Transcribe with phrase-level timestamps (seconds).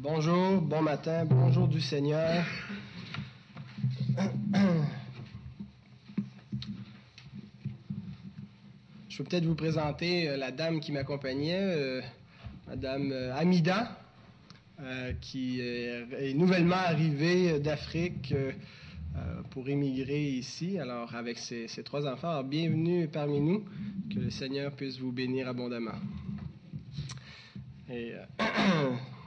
[0.00, 2.44] bonjour, bon matin, bonjour du Seigneur.
[9.08, 12.00] Je peux peut-être vous présenter euh, la dame qui m'accompagnait, euh,
[12.66, 13.96] Madame euh, Amida,
[15.20, 18.32] qui est nouvellement arrivée d'Afrique
[19.50, 22.42] pour émigrer ici, alors avec ses, trois enfants.
[22.42, 23.62] bienvenue parmi nous,
[24.10, 25.98] que le Seigneur puisse vous bénir abondamment.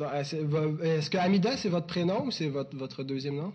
[0.00, 3.52] Est-ce que Amida, c'est votre prénom ou c'est votre, votre deuxième nom?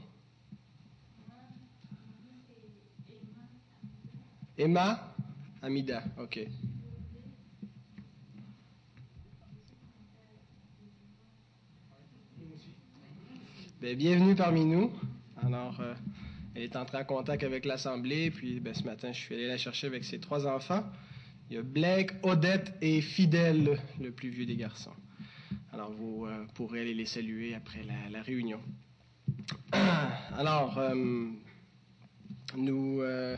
[4.57, 5.13] Emma?
[5.61, 6.47] Amida, ok.
[13.81, 14.91] Ben, bienvenue parmi nous.
[15.41, 15.93] Alors, euh,
[16.55, 19.57] elle est entrée en contact avec l'Assemblée, puis ben, ce matin, je suis allé la
[19.57, 20.83] chercher avec ses trois enfants.
[21.49, 24.91] Il y a Blake, Odette et Fidèle, le plus vieux des garçons.
[25.71, 28.59] Alors, vous euh, pourrez aller les saluer après la, réunion.
[29.71, 30.95] Alors, euh,
[32.57, 33.37] nous euh,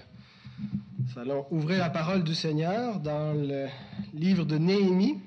[1.18, 3.68] allons ouvrir la parole du Seigneur dans le
[4.14, 5.20] livre de Néhémie,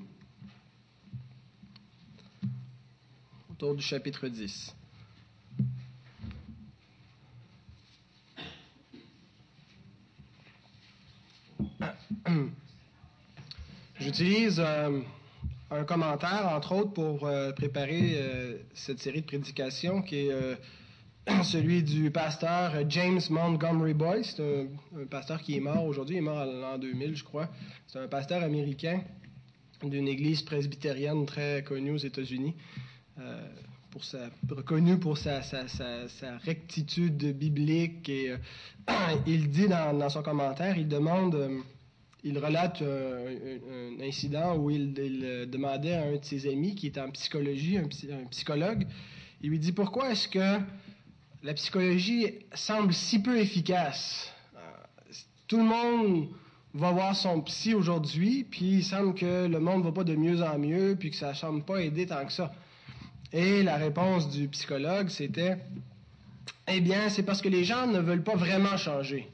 [3.51, 4.75] autour du chapitre 10.
[13.99, 14.59] J'utilise
[15.75, 20.55] un commentaire, entre autres, pour euh, préparer euh, cette série de prédications qui est euh,
[21.43, 24.39] celui du pasteur James Montgomery Boyce.
[24.39, 27.49] Un, pasteur qui est mort aujourd'hui, il est mort en l'an 2000, je crois.
[27.87, 29.01] C'est un pasteur américain
[29.83, 32.55] d'une église presbytérienne très connue aux États-Unis.
[33.91, 35.41] pour sa, reconnu pour sa,
[36.43, 38.35] rectitude biblique et
[39.27, 41.63] il dit dans, son commentaire, il demande
[42.25, 44.93] il relate un, incident où il,
[45.47, 48.87] demandait à un de ses amis qui est en psychologie, un, psychologue,
[49.41, 50.59] il lui dit pourquoi est-ce que
[51.43, 54.33] la psychologie semble si peu efficace?
[54.55, 54.59] Euh,
[55.47, 56.29] Tout le monde
[56.73, 60.41] va voir son psy aujourd'hui, puis il semble que le monde va pas de mieux
[60.41, 62.51] en mieux, puis que ça semble pas aider tant que ça.
[63.31, 65.59] Et la réponse du psychologue, c'était
[66.67, 69.29] Eh bien, c'est parce que les gens ne veulent pas vraiment changer.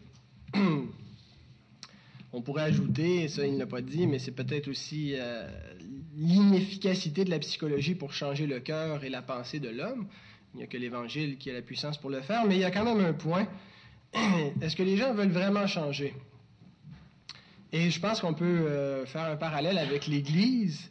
[2.34, 5.48] On pourrait ajouter, ça il ne l'a pas dit, mais c'est peut-être aussi euh,
[6.16, 10.08] l'inefficacité de la psychologie pour changer le cœur et la pensée de l'homme.
[10.54, 12.66] Il n'y a que l'Évangile qui a la puissance pour le faire, mais il y
[12.66, 13.48] a quand même un point.
[14.62, 16.14] Est-ce que les gens veulent vraiment changer?
[17.74, 20.90] Et je pense qu'on peut euh, faire un parallèle avec l'Église,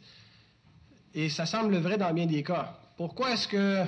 [1.13, 2.79] et ça semble vrai dans bien des cas.
[2.97, 3.83] Pourquoi est-ce que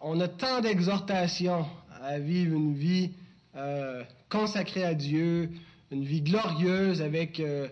[0.00, 1.66] on a tant d'exhortations
[2.02, 3.10] à vivre une vie
[3.56, 5.50] euh, consacrée à Dieu,
[5.90, 7.68] une vie glorieuse avec euh,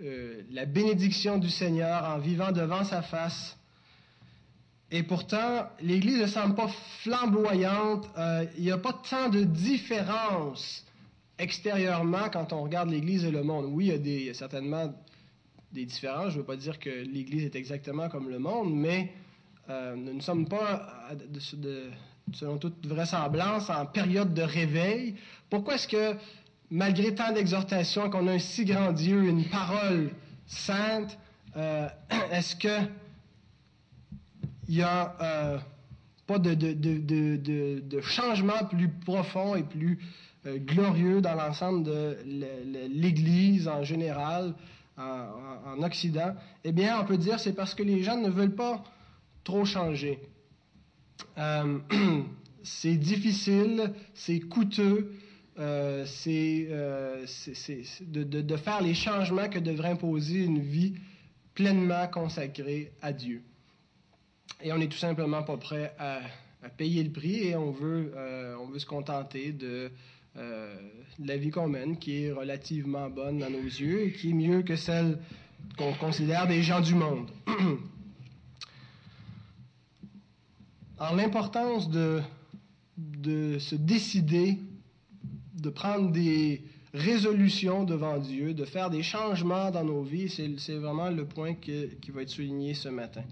[0.00, 3.56] euh, la bénédiction du Seigneur en vivant devant sa face.
[4.90, 6.68] Et pourtant, l'Église ne semble pas
[7.00, 8.08] flamboyante.
[8.16, 10.84] Euh, il n'y a pas tant de différence
[11.38, 13.66] extérieurement quand on regarde l'Église et le monde.
[13.68, 14.94] Oui, il y a, certainement
[15.72, 16.30] des différences.
[16.30, 19.12] Je ne veux pas dire que l'Église est exactement comme le monde, mais
[19.68, 21.10] nous ne sommes pas,
[22.32, 25.16] selon toute vraisemblance, en période de réveil.
[25.50, 26.16] Pourquoi est-ce que
[26.70, 30.10] malgré tant d'exhortations, qu'on a un si grand Dieu, une parole
[30.46, 31.18] sainte,
[31.56, 31.88] euh,
[32.32, 32.86] est-ce que
[34.68, 35.58] il n'y a euh,
[36.26, 40.00] pas de, changement plus profond et plus
[40.44, 42.18] euh, glorieux dans l'ensemble de
[42.90, 44.54] l'Église en général,
[44.98, 45.28] en,
[45.66, 46.34] en, Occident?
[46.64, 48.82] Eh bien, on peut dire c'est parce que les gens ne veulent pas
[49.44, 50.18] trop changer.
[52.64, 55.15] c'est difficile, c'est coûteux,
[55.58, 57.24] euh, c'est euh,
[58.02, 60.94] de, faire les changements que devrait imposer une vie
[61.54, 63.42] pleinement consacrée à Dieu.
[64.62, 66.20] Et on n'est tout simplement pas prêt à,
[66.76, 69.90] payer le prix et on veut, euh, on veut se contenter de,
[70.34, 74.62] la vie qu'on mène, qui est relativement bonne dans nos yeux et qui est mieux
[74.62, 75.18] que celle
[75.78, 77.30] qu'on considère des gens du monde.
[80.98, 82.20] Alors l'importance de,
[82.98, 84.58] de se décider
[85.56, 86.62] de prendre des
[86.94, 92.10] résolutions devant Dieu, de faire des changements dans nos vies, c'est vraiment le point qui
[92.10, 93.22] va être souligné ce matin.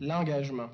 [0.00, 0.68] L'engagement.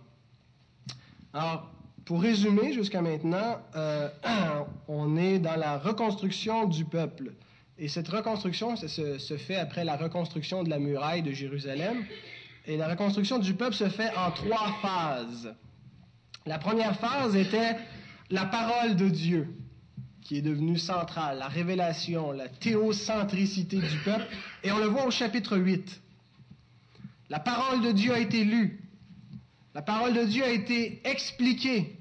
[1.32, 1.70] Alors,
[2.04, 4.08] pour résumer jusqu'à maintenant, euh,
[4.88, 7.32] on est dans la reconstruction du peuple.
[7.78, 12.04] Et cette reconstruction se, se, fait après la reconstruction de la muraille de Jérusalem.
[12.66, 15.54] Et la reconstruction du peuple se fait en trois phases.
[16.44, 17.76] La première phase était
[18.30, 19.48] la parole de Dieu.
[20.22, 24.26] Qui est devenu central, la révélation, la théocentricité du peuple.
[24.62, 26.00] Et on le voit au chapitre 8.
[27.28, 28.80] La parole de Dieu a été lue.
[29.74, 31.96] La parole de Dieu a été expliquée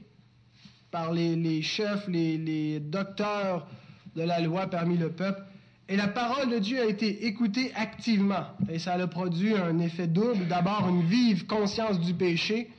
[0.92, 3.68] par les, chefs, les, les docteurs
[4.16, 5.42] de la loi parmi le peuple.
[5.88, 8.46] Et la parole de Dieu a été écoutée activement.
[8.70, 10.48] Et ça a produit un effet double.
[10.48, 12.70] D'abord, une vive conscience du péché,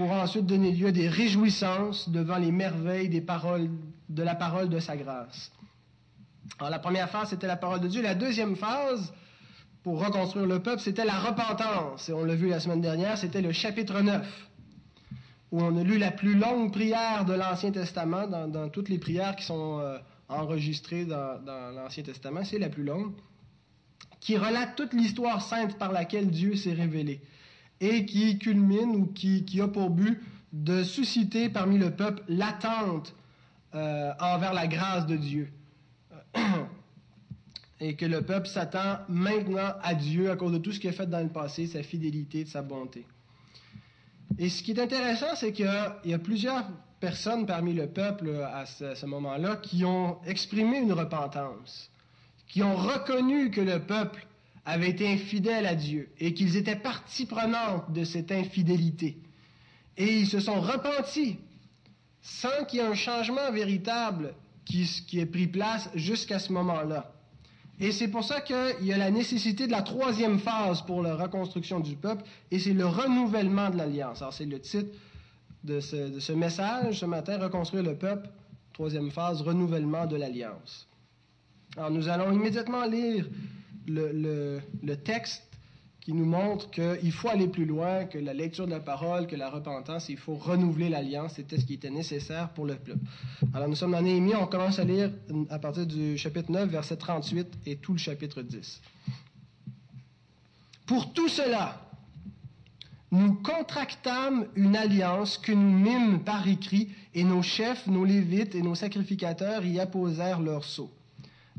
[0.00, 3.68] pour ensuite donner lieu à des réjouissances devant les merveilles des paroles,
[4.10, 5.50] de la parole de sa grâce.
[6.58, 8.02] Alors, la première phase, c'était la parole de Dieu.
[8.02, 9.14] La deuxième phase,
[9.82, 12.08] pour reconstruire le peuple, c'était la repentance.
[12.08, 14.48] Et on l'a vu la semaine dernière, c'était le chapitre 9
[15.52, 19.34] où on a lu la plus longue prière de l'Ancien Testament, dans, toutes les prières
[19.34, 19.98] qui sont euh,
[20.28, 21.40] enregistrées dans,
[21.74, 23.12] l'Ancien Testament, c'est la plus longue,
[24.20, 27.20] qui relate toute l'histoire sainte par laquelle Dieu s'est révélé,
[27.80, 30.20] et qui culmine ou qui, a pour but
[30.52, 33.14] de susciter parmi le peuple l'attente
[33.74, 35.52] euh, envers la grâce de Dieu.
[37.80, 40.92] et que le peuple s'attend maintenant à Dieu à cause de tout ce qu'il a
[40.92, 43.06] fait dans le passé, sa fidélité, sa bonté.
[44.38, 45.70] Et ce qui est intéressant, c'est qu'il
[46.04, 46.64] y, a plusieurs
[47.00, 51.90] personnes parmi le peuple à ce, moment-là qui ont exprimé une repentance,
[52.46, 54.26] qui ont reconnu que le peuple
[54.64, 59.18] avait été infidèle à Dieu et qu'ils étaient partie prenante de cette infidélité.
[59.96, 61.38] Et ils se sont repentis
[62.22, 64.34] sans qu'il y ait un changement véritable
[64.64, 67.12] qui, qui ait pris place jusqu'à ce moment-là.
[67.78, 71.16] Et c'est pour ça qu'il y a la nécessité de la troisième phase pour la
[71.16, 74.20] reconstruction du peuple, et c'est le renouvellement de l'alliance.
[74.20, 74.94] Alors c'est le titre
[75.64, 78.28] de ce, message ce matin, Reconstruire le peuple,
[78.74, 80.86] troisième phase, renouvellement de l'alliance.
[81.76, 83.26] Alors nous allons immédiatement lire
[83.86, 85.49] le texte
[86.10, 89.36] qui nous montre qu'il faut aller plus loin que la lecture de la parole, que
[89.36, 91.34] la repentance, il faut renouveler l'alliance.
[91.34, 92.98] C'était ce qui était nécessaire pour le peuple.
[93.54, 95.12] Alors nous sommes dans Néhémie, on commence à lire
[95.50, 98.82] à partir du chapitre 9, verset 38 et tout le chapitre 10.
[100.84, 101.80] Pour tout cela,
[103.12, 108.62] nous contractâmes une alliance que nous mîmes par écrit, et nos chefs, nos lévites et
[108.62, 110.90] nos sacrificateurs y apposèrent leur sceau.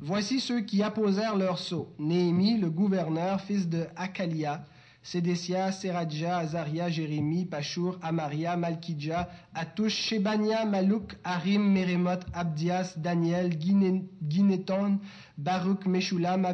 [0.04, 1.94] Voici ceux qui apposèrent leur sceau.
[2.00, 4.66] Néhémie, le gouverneur, fils de Akalia,
[5.04, 14.98] Sédécia, Seradja, Azaria, Jérémie, Pachour, Amaria, Malkidja, Atouch, Shebania, Malouk, Harim, Meremoth, Abdias, Daniel, Guineton,
[15.38, 16.48] Baruch, Meshulam,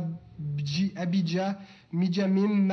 [0.97, 1.57] Abidja,
[1.94, 2.69] Midjamim,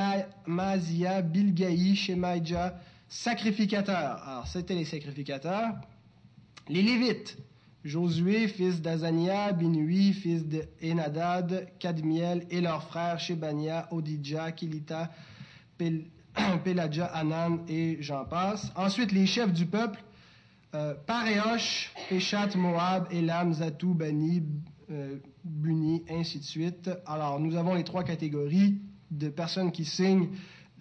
[0.47, 4.23] Maazia, Bilgaï, Shemaïja, sacrificateurs.
[4.27, 5.75] Alors, c'était les sacrificateurs.
[6.69, 7.37] Les Lévites,
[7.85, 15.11] Josué, fils d'Azania, Binui, fils d'Enadad, Kadmiel et leurs frères Shebania, Odidja, Kilita,
[16.65, 18.73] Peladja, Anan et j'en passe.
[18.75, 20.03] Ensuite, les chefs du peuple,
[20.75, 24.43] euh, Paréosh, Peshat, Moab, Elam, Zatou, Bani,
[24.91, 26.91] euh, Buni, ainsi de suite.
[27.05, 30.29] Alors, nous avons les trois catégories de personnes qui signent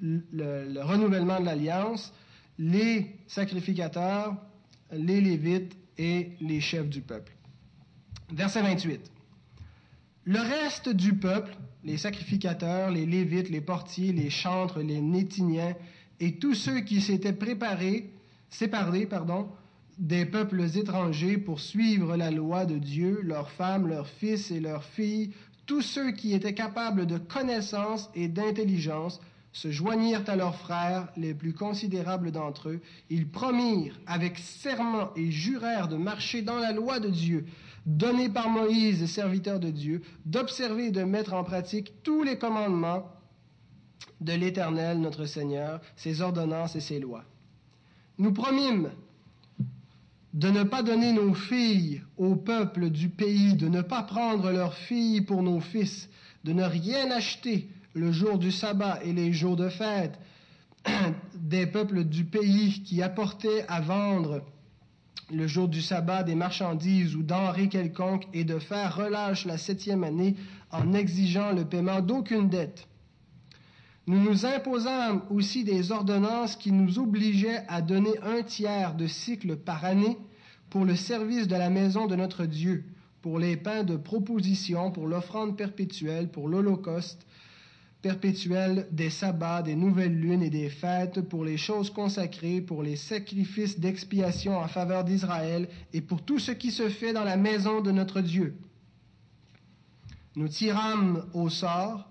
[0.02, 2.14] le renouvellement de l'alliance,
[2.58, 4.38] les sacrificateurs,
[4.92, 7.34] les Lévites et les chefs du peuple.
[8.32, 9.12] Verset 28.
[10.26, 15.76] Le reste du peuple, les sacrificateurs, les lévites, les portiers, les chantres, les nétiniens
[16.20, 18.10] et tous ceux qui s'étaient préparés,
[18.50, 19.50] séparés, pardon,
[19.98, 24.84] des peuples étrangers pour suivre la loi de Dieu, leurs femmes, leurs fils et leurs
[24.84, 25.32] filles,
[25.66, 29.22] tous ceux qui étaient capables de connaissance et d'intelligence,
[29.54, 32.82] se joignirent à leurs frères, les plus considérables d'entre eux.
[33.10, 37.46] Ils promirent avec serment et jurèrent de marcher dans la loi de Dieu,
[37.86, 43.08] donnée par Moïse, serviteur de Dieu, d'observer et de mettre en pratique tous les commandements
[44.22, 47.24] de l'Éternel, notre Seigneur, ses ordonnances et ses lois.
[48.18, 48.90] Nous promîmes
[50.34, 54.74] de ne pas donner nos filles au peuple du pays, de ne pas prendre leurs
[54.74, 56.10] filles pour nos fils,
[56.44, 60.20] de ne rien acheter le jour du sabbat et les jours de fête
[61.36, 64.42] des peuples du pays qui apportaient à vendre
[65.32, 70.04] le jour du sabbat des marchandises ou denrées quelconques et de faire relâche la septième
[70.04, 70.36] année
[70.72, 72.88] en exigeant le paiement d'aucune dette.
[74.06, 79.56] Nous nous imposâmes aussi des ordonnances qui nous obligeaient à donner un tiers de cycle
[79.56, 80.18] par année
[80.70, 82.84] pour le service de la maison de notre Dieu,
[83.22, 87.26] pour les pains de proposition, pour l'offrande perpétuelle, pour l'Holocauste,
[88.04, 92.98] perpétuel des sabbats, des nouvelles lunes et des fêtes, pour les choses consacrées, pour les
[92.98, 97.80] sacrifices d'expiation en faveur d'Israël et pour tout ce qui se fait dans la maison
[97.80, 98.56] de notre Dieu.
[100.36, 102.06] Nous tirâmes au sort,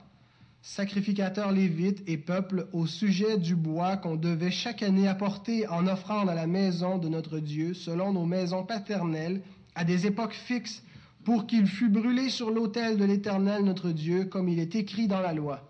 [0.63, 6.31] sacrificateurs lévites et peuples, au sujet du bois qu'on devait chaque année apporter en offrande
[6.31, 9.43] à la maison de notre Dieu, selon nos maisons paternelles
[9.75, 10.83] à des époques fixes,
[11.23, 15.21] pour qu'il fût brûlé sur l'autel de l'Éternel notre Dieu, comme il est écrit dans
[15.21, 15.69] la loi.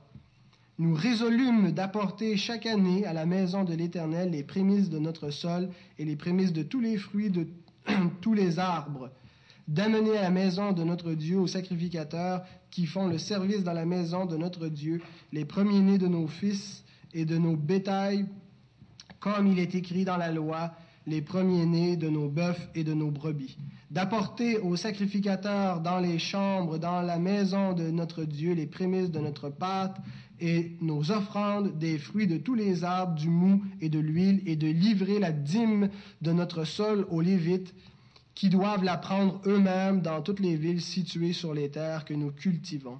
[0.82, 5.68] Nous résolûmes d'apporter chaque année à la maison de l'Éternel les prémices de notre sol
[5.96, 7.46] et les prémices de tous les fruits de
[8.20, 9.08] tous les arbres,
[9.68, 13.86] d'amener à la maison de notre Dieu aux sacrificateurs qui font le service dans la
[13.86, 15.00] maison de notre Dieu
[15.32, 16.82] les premiers-nés de nos fils
[17.14, 18.26] et de nos bétails,
[19.20, 20.72] comme il est écrit dans la loi,
[21.06, 23.56] les premiers-nés de nos bœufs et de nos brebis,
[23.92, 29.20] d'apporter aux sacrificateurs dans les chambres, dans la maison de notre Dieu, les prémices de
[29.20, 29.96] notre pâte
[30.42, 34.56] et nos offrandes, des fruits de tous les arbres, du mou et de l'huile, et
[34.56, 35.88] de livrer la dîme
[36.20, 37.72] de notre sol aux Lévites,
[38.34, 42.32] qui doivent la prendre eux-mêmes dans toutes les villes situées sur les terres que nous
[42.32, 42.98] cultivons.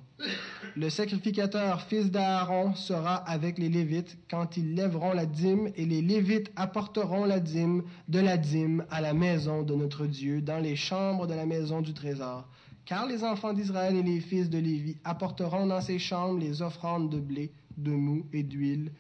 [0.77, 6.03] Le sacrificateur, fils d'Aaron, sera avec les Lévites quand ils lèveront la dîme, et les
[6.03, 10.77] Lévites apporteront la dîme de la dîme à la maison de notre Dieu, dans les
[10.77, 12.47] chambres de la maison du trésor.
[12.85, 17.11] Car les enfants d'Israël et les fils de Lévi apporteront dans ces chambres les offrandes
[17.11, 18.93] de blé, de mou et d'huile,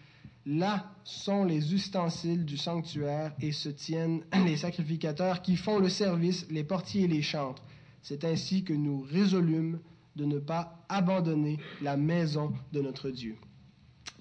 [0.45, 6.47] Là sont les ustensiles du sanctuaire et se tiennent les sacrificateurs qui font le service,
[6.51, 7.63] les portiers et les chantres.
[8.03, 9.79] C'est ainsi que nous résolûmes
[10.17, 13.37] de ne pas abandonner la maison de notre Dieu.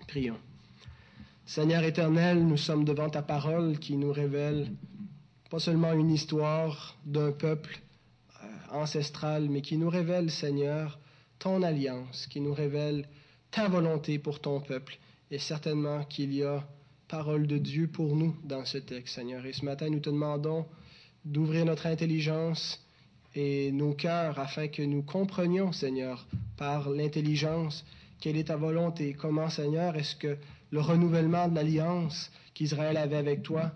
[0.08, 0.38] Prions.
[1.46, 4.72] Seigneur éternel, nous sommes devant ta parole qui nous révèle
[5.50, 7.82] pas seulement une histoire d'un peuple
[8.72, 11.00] euh, ancestral, mais qui nous révèle, Seigneur,
[11.40, 13.08] ton alliance, qui nous révèle
[13.52, 14.98] ta volonté pour ton peuple
[15.30, 16.66] et certainement qu'il y a
[17.08, 19.46] parole de Dieu pour nous dans ce texte, Seigneur.
[19.46, 20.66] Et ce matin, nous te demandons
[21.26, 22.82] d'ouvrir notre intelligence
[23.36, 26.26] et nos cœurs afin que nous comprenions, Seigneur,
[26.58, 27.86] par l'intelligence,
[28.20, 30.38] quelle est ta volonté, comment, Seigneur, est-ce que
[30.70, 33.72] le renouvellement de l'alliance qu'Israël avait avec toi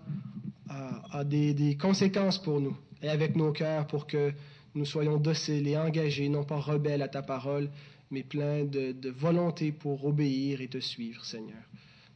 [0.68, 4.32] a, des, conséquences pour nous et avec nos cœurs pour que
[4.76, 7.70] nous soyons dociles et engagés, non pas rebelles à ta parole,
[8.10, 11.62] mais plein de, volonté pour obéir et te suivre, Seigneur.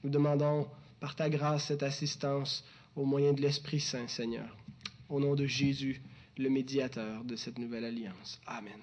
[0.05, 0.69] Nous demandons
[1.01, 2.63] par ta grâce cette assistance
[2.95, 4.55] au moyen de l'Esprit Saint, Seigneur.
[5.09, 6.03] Au nom de Jésus,
[6.37, 8.39] le médiateur de cette nouvelle alliance.
[8.47, 8.75] Amen.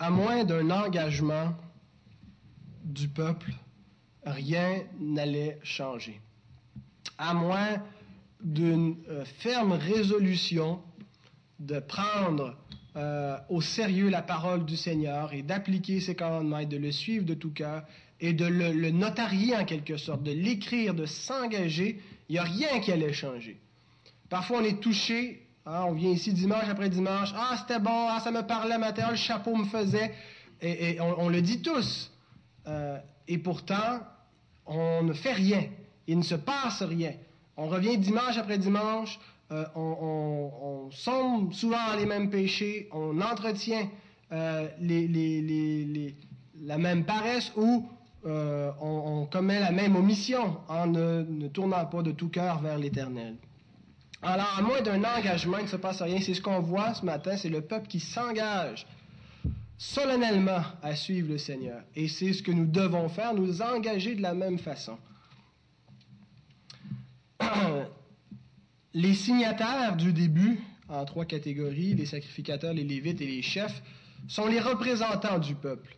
[0.00, 1.54] À moins d'un engagement
[2.94, 3.52] du peuple
[4.24, 6.20] rien n'allait changer.
[7.18, 7.82] À moins
[8.42, 10.80] d'une euh, ferme résolution
[11.58, 12.56] de prendre
[12.96, 17.24] euh, au sérieux la parole du Seigneur et d'appliquer ses commandements et de le suivre
[17.24, 17.82] de tout cœur
[18.20, 22.80] et de le, notarier en quelque sorte, de l'écrire, de s'engager, il n'y a rien
[22.80, 23.60] qui allait changer.
[24.30, 28.20] Parfois on est touché, hein, on vient ici dimanche après dimanche, ah c'était bon, ah,
[28.20, 30.14] ça me parlait matin, le chapeau me faisait,
[30.62, 32.10] et, on, le dit tous.
[32.66, 34.00] Euh, et pourtant,
[34.66, 35.64] on ne fait rien.
[36.06, 37.12] Il ne se passe rien.
[37.56, 39.18] On revient dimanche après dimanche,
[39.52, 43.88] euh, on, sombre souvent les mêmes péchés, on entretient
[44.32, 44.68] euh,
[46.62, 47.86] la même paresse ou
[48.26, 53.36] euh, on, commet la même omission en ne, tournant pas de tout cœur vers l'Éternel.
[54.22, 56.18] Alors, à moins d'un engagement, il ne se passe rien.
[56.20, 58.86] C'est ce qu'on voit ce matin, c'est le peuple qui s'engage
[59.84, 61.82] solennellement à suivre le Seigneur.
[61.94, 64.96] Et c'est ce que nous devons faire, nous engager de la même façon.
[68.94, 73.82] Les signataires du début, en trois catégories, les sacrificateurs, les lévites et les chefs,
[74.28, 75.96] sont les représentants du peuple.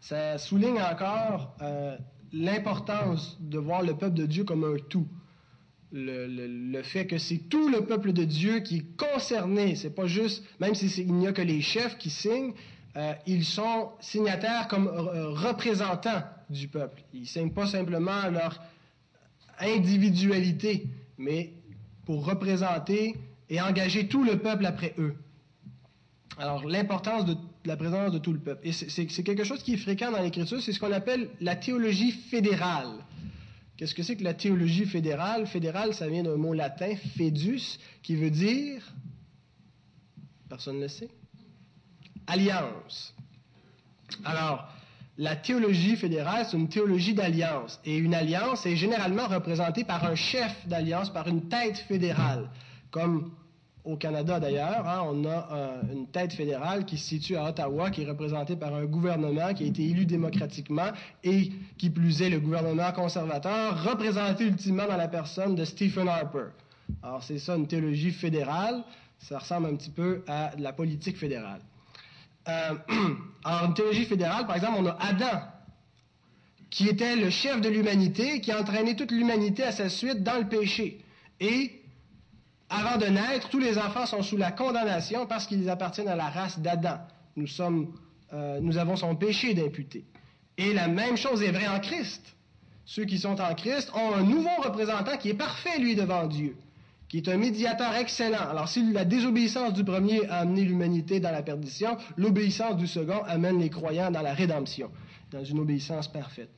[0.00, 1.96] Ça souligne encore euh,
[2.32, 5.08] l'importance de voir le peuple de Dieu comme un tout
[5.92, 9.76] le, fait que c'est tout le peuple de Dieu qui est concerné.
[9.76, 12.52] C'est pas juste, même s'il n'y a que les chefs qui signent,
[12.96, 17.02] euh, ils sont signataires comme euh, représentants du peuple.
[17.12, 18.60] Ils ne signent pas simplement leur
[19.58, 20.86] individualité,
[21.18, 21.52] mais
[22.04, 23.16] pour représenter
[23.48, 25.14] et engager tout le peuple après eux.
[26.38, 28.66] Alors, l'importance de la présence de tout le peuple.
[28.66, 32.12] Et c'est quelque chose qui est fréquent dans l'Écriture, c'est ce qu'on appelle la théologie
[32.12, 32.98] fédérale.
[33.76, 35.46] Qu'est-ce que c'est que la théologie fédérale?
[35.46, 38.82] Fédérale, ça vient d'un mot latin, fedus, qui veut dire,
[40.48, 41.10] personne ne le sait,
[42.26, 43.14] alliance.
[44.24, 44.68] Alors,
[45.18, 47.80] la théologie fédérale, c'est une théologie d'alliance.
[47.84, 52.50] Et une alliance est généralement représentée par un chef d'alliance, par une tête fédérale,
[52.90, 53.30] comme
[53.86, 57.90] au Canada d'ailleurs, hein, on a euh, une tête fédérale qui se situe à Ottawa,
[57.90, 60.90] qui est représentée par un gouvernement qui a été élu démocratiquement
[61.22, 66.46] et qui plus est le gouvernement conservateur, représenté ultimement dans la personne de Stephen Harper.
[67.02, 68.82] Alors c'est ça une théologie fédérale,
[69.18, 71.60] ça ressemble un petit peu à la politique fédérale.
[72.48, 72.74] euh,
[73.44, 75.42] en théologie fédérale, par exemple, on a Adam,
[76.70, 80.38] qui était le chef de l'humanité, qui a entraîné toute l'humanité à sa suite dans
[80.38, 80.98] le péché.
[81.40, 81.75] Et
[82.68, 86.28] avant de naître, tous les enfants sont sous la condamnation parce qu'ils appartiennent à la
[86.28, 86.98] race d'Adam.
[87.36, 87.92] Nous, sommes,
[88.32, 90.04] euh, avons son péché d'imputé.
[90.58, 92.34] Et la même chose est vraie en Christ.
[92.84, 96.56] Ceux qui sont en Christ ont un nouveau représentant qui est parfait, lui, devant Dieu,
[97.08, 98.48] qui est un médiateur excellent.
[98.50, 103.22] Alors, si la désobéissance du premier a amené l'humanité dans la perdition, l'obéissance du second
[103.24, 104.90] amène les croyants dans la rédemption,
[105.30, 106.50] dans une obéissance parfaite.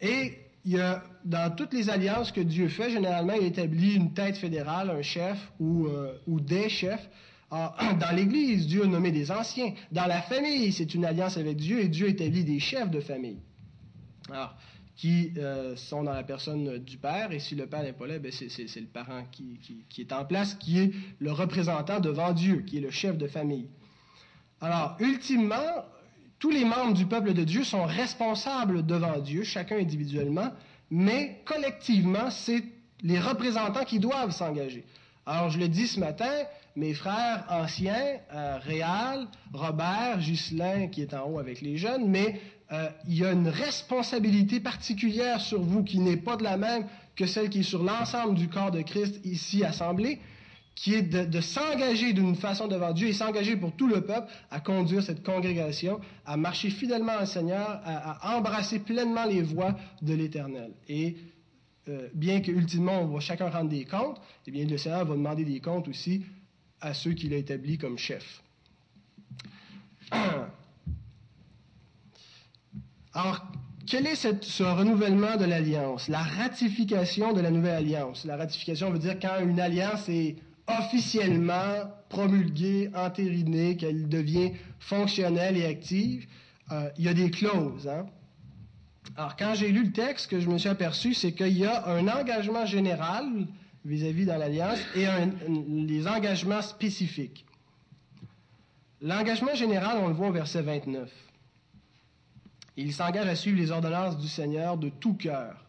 [0.00, 4.12] Et il y a, dans toutes les alliances que Dieu fait, généralement, il établit une
[4.12, 7.08] tête fédérale, un chef ou, euh, des chefs.
[7.50, 9.72] Ah, dans l'Église, Dieu a nommé des anciens.
[9.92, 13.38] Dans la famille, c'est une alliance avec Dieu et Dieu établit des chefs de famille.
[14.30, 14.54] Alors,
[14.94, 18.18] qui euh, sont dans la personne du père, et si le père n'est pas là,
[18.18, 19.58] ben, c'est le parent qui,
[19.96, 23.70] est en place, qui est le représentant devant Dieu, qui est le chef de famille.
[24.60, 25.86] Alors, ultimement,
[26.38, 30.52] tous les membres du peuple de Dieu sont responsables devant Dieu, chacun individuellement,
[30.90, 32.62] mais collectivement, c'est
[33.02, 34.84] les représentants qui doivent s'engager.
[35.26, 36.30] Alors, je le dis ce matin,
[36.74, 42.40] mes frères anciens, euh, Réal, Robert, Ghislain, qui est en haut avec les jeunes, mais
[42.72, 46.86] euh, il y a une responsabilité particulière sur vous qui n'est pas de la même
[47.16, 50.20] que celle qui est sur l'ensemble du corps de Christ ici assemblé
[50.78, 54.60] qui est de, s'engager d'une façon devant Dieu et s'engager pour tout le peuple à
[54.60, 60.70] conduire cette congrégation, à marcher fidèlement au Seigneur, à, embrasser pleinement les voies de l'Éternel.
[60.88, 61.16] Et
[61.88, 65.44] euh, bien qu'ultimement on va chacun rendre des comptes, eh bien le Seigneur va demander
[65.44, 66.24] des comptes aussi
[66.80, 68.44] à ceux qu'il a établis comme chefs.
[73.14, 73.44] Alors,
[73.84, 76.06] quel est ce renouvellement de l'alliance?
[76.08, 78.24] La ratification de la nouvelle alliance.
[78.24, 80.36] La ratification veut dire quand une alliance est
[80.68, 86.26] officiellement promulguée, entérinée, qu'elle devient fonctionnelle et active,
[86.70, 87.88] euh, il y a des clauses.
[87.88, 88.06] Hein?
[89.16, 91.64] Alors, quand j'ai lu le texte, ce que je me suis aperçu, c'est qu'il y
[91.64, 93.26] a un engagement général
[93.84, 95.06] vis-à-vis dans l'Alliance et
[95.48, 97.46] les engagements spécifiques.
[99.00, 101.10] L'engagement général, on le voit au verset 29.
[102.76, 105.64] Il s'engage à suivre les ordonnances du Seigneur de tout cœur.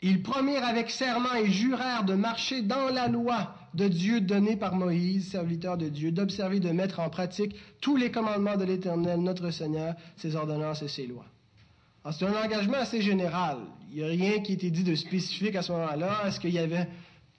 [0.00, 4.76] Ils promirent avec serment et jurèrent de marcher dans la loi de Dieu donné par
[4.76, 9.50] Moïse, serviteur de Dieu, d'observer, de mettre en pratique tous les commandements de l'Éternel, notre
[9.50, 11.26] Seigneur, ses ordonnances et ses lois.
[12.12, 13.58] C'est un engagement assez général.
[13.90, 16.24] Il n'y a rien qui était dit de spécifique à ce moment-là.
[16.26, 16.86] Est-ce qu'il y avait,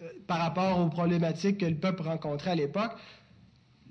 [0.01, 2.93] euh, par rapport aux problématiques que le peuple rencontrait à l'époque,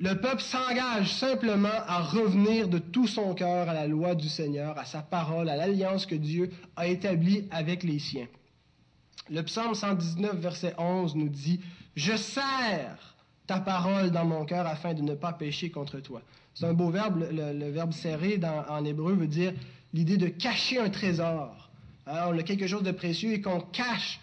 [0.00, 4.76] le peuple s'engage simplement à revenir de tout son cœur à la loi du Seigneur,
[4.76, 8.26] à sa parole, à l'alliance que Dieu a établie avec les siens.
[9.30, 11.60] Le psaume 119, verset 11 nous dit
[11.96, 13.14] je serre
[13.46, 16.22] ta parole dans mon cœur afin de ne pas pécher contre toi.
[16.54, 17.24] C'est un beau verbe.
[17.30, 19.52] Le, verbe serrer en hébreu veut dire
[19.92, 21.70] l'idée de cacher un trésor.
[22.06, 24.20] On a quelque chose de précieux et qu'on cache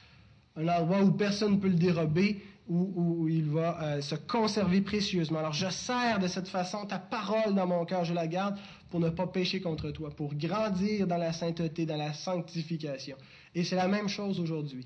[0.56, 5.40] un endroit où personne ne peut le dérober, où, il va euh, se conserver précieusement.
[5.40, 8.58] Alors, je serre de cette façon ta parole dans mon cœur, je la garde
[8.90, 13.18] pour ne pas pécher contre toi, pour grandir dans la sainteté, dans la sanctification.
[13.56, 14.86] Et c'est la même chose aujourd'hui.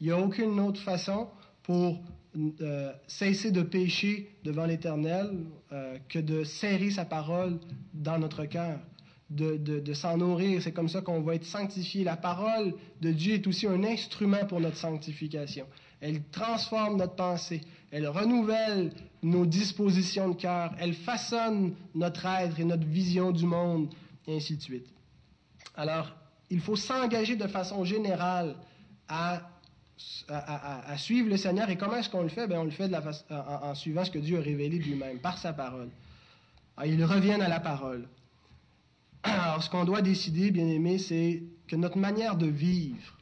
[0.00, 1.28] Il n'y a aucune autre façon
[1.62, 2.00] pour
[2.60, 5.30] euh, cesser de pécher devant l'Éternel
[5.72, 7.58] euh, que de serrer sa parole
[7.94, 8.78] dans notre cœur,
[9.30, 10.62] de, de s'en nourrir.
[10.62, 12.04] C'est comme ça qu'on va être sanctifié.
[12.04, 15.66] La parole de Dieu est aussi un instrument pour notre sanctification.
[16.00, 22.64] Elle transforme notre pensée, elle renouvelle nos dispositions de cœur, elle façonne notre être et
[22.64, 23.92] notre vision du monde,
[24.26, 24.86] et ainsi de suite.
[25.74, 26.14] Alors,
[26.50, 28.56] il faut s'engager de façon générale
[29.08, 29.42] à
[30.28, 31.70] à, suivre le Seigneur.
[31.70, 32.46] Et comment est-ce qu'on le fait?
[32.46, 35.38] Bien, on le fait de la en, suivant ce que Dieu a révélé lui-même, par
[35.38, 35.88] sa parole.
[36.76, 38.06] Alors, ils reviennent à la parole.
[39.22, 43.18] Alors, ce qu'on doit décider, bien aimé, c'est que notre manière de vivre,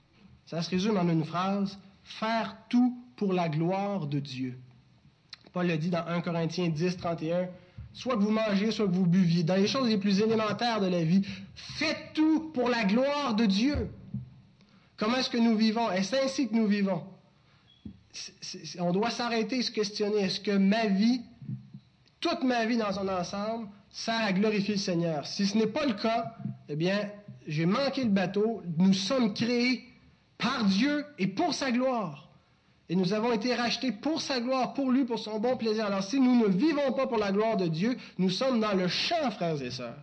[0.46, 4.58] ça se résume en une phrase, faire tout pour la gloire de Dieu.
[5.52, 7.48] Paul le dit dans 1 Corinthiens 10, 31,
[7.92, 10.88] soit que vous mangez, soit que vous buviez, dans les choses les plus élémentaires de
[10.88, 11.22] la vie,
[11.54, 13.88] faites tout pour la gloire de Dieu.
[15.04, 15.90] Comment est-ce que nous vivons?
[15.90, 17.02] Est-ce ainsi que nous vivons?
[18.78, 20.20] on doit s'arrêter et se questionner.
[20.20, 21.20] Est-ce que ma vie,
[22.20, 25.26] toute ma vie dans son ensemble, sert à glorifier le Seigneur?
[25.26, 26.34] Si ce n'est pas le cas,
[26.70, 27.10] eh bien,
[27.46, 28.62] j'ai manqué le bateau.
[28.78, 29.84] Nous sommes créés
[30.38, 32.30] par Dieu et pour sa gloire.
[32.88, 35.84] Et nous avons été rachetés pour sa gloire, pour lui, pour son bon plaisir.
[35.84, 38.88] Alors si nous ne vivons pas pour la gloire de Dieu, nous sommes dans le
[38.88, 39.98] champ, frères et sœurs.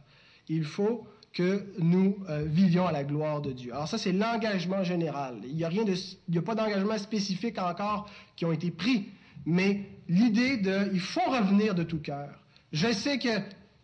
[0.47, 3.73] Il faut que nous euh, vivions à la gloire de Dieu.
[3.73, 5.39] Alors ça, c'est l'engagement général.
[5.45, 5.93] Il n'y a, rien de,
[6.27, 9.07] il a pas d'engagement spécifique encore qui ont été pris,
[9.45, 12.29] mais l'idée de, il faut revenir de tout cœur.
[12.73, 13.29] Je sais que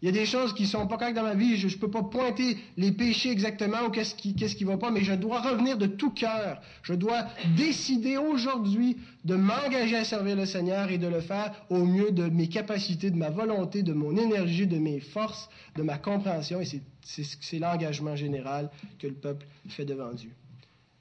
[0.02, 1.58] Il y a des choses qui sont pas correctes dans ma vie.
[1.58, 5.04] Je ne peux pas pointer les péchés exactement ou qu'est-ce qui ne va pas, mais
[5.04, 6.62] je dois revenir de tout cœur.
[6.84, 11.84] Je dois décider aujourd'hui de m'engager à servir le Seigneur et de le faire au
[11.84, 15.98] mieux de mes capacités, de ma volonté, de mon énergie, de mes forces, de ma
[15.98, 16.62] compréhension.
[16.62, 16.66] Et
[17.02, 20.32] c'est l'engagement général que le peuple fait devant Dieu.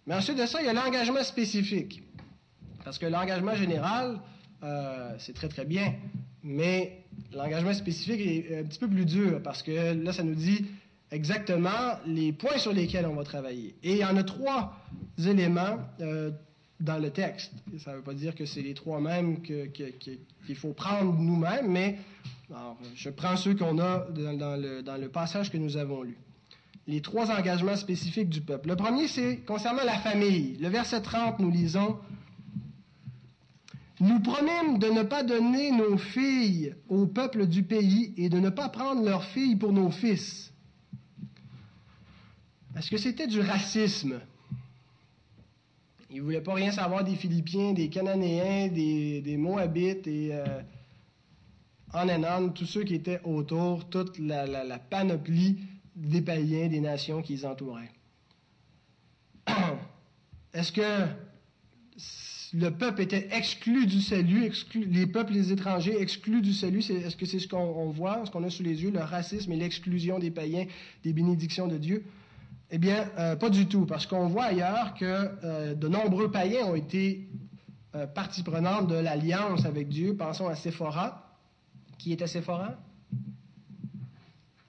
[0.06, 2.02] Mais ensuite de ça, il y a l'engagement spécifique.
[2.82, 4.20] Parce que l'engagement général,
[4.62, 5.92] euh, c'est très très bien,
[6.46, 10.64] mais l'engagement spécifique est un petit peu plus dur parce que là, ça nous dit
[11.10, 13.74] exactement les points sur lesquels on va travailler.
[13.82, 14.78] Et il y en a trois
[15.18, 16.30] éléments euh,
[16.78, 17.52] dans le texte.
[17.78, 21.98] Ça ne veut pas dire que c'est les trois mêmes qu'il faut prendre nous-mêmes, mais
[22.94, 26.16] je prends ceux qu'on a dans le passage que nous avons lu.
[26.86, 28.68] Les trois engagements spécifiques du peuple.
[28.68, 30.56] Le premier, c'est concernant la famille.
[30.60, 31.96] Le verset 30, nous lisons
[34.00, 38.50] nous promènent de ne pas donner nos filles au peuple du pays et de ne
[38.50, 40.52] pas prendre leurs filles pour nos fils.
[42.76, 44.20] Est-ce que c'était du racisme?
[46.10, 50.62] Ils ne voulaient pas rien savoir des Philippiens, des Cananéens, des, Moabites et euh,
[51.94, 55.58] en tous ceux qui étaient autour, toute la, la panoplie
[55.94, 57.90] des païens, des nations qui les entouraient.
[60.52, 61.06] Est-ce que
[62.52, 66.78] le peuple était exclu du salut, les peuples, les étrangers exclus du salut.
[66.78, 69.56] Est-ce que c'est ce qu'on voit, ce qu'on a sous les yeux, le racisme et
[69.56, 70.66] l'exclusion des païens
[71.02, 72.04] des bénédictions de Dieu?
[72.70, 76.66] Eh bien, euh, pas du tout, parce qu'on voit ailleurs que euh, de nombreux païens
[76.66, 77.28] ont été
[77.94, 80.16] euh, partie prenante de l'alliance avec Dieu.
[80.16, 81.22] Pensons à Séphora.
[81.98, 82.76] Qui était Séphora?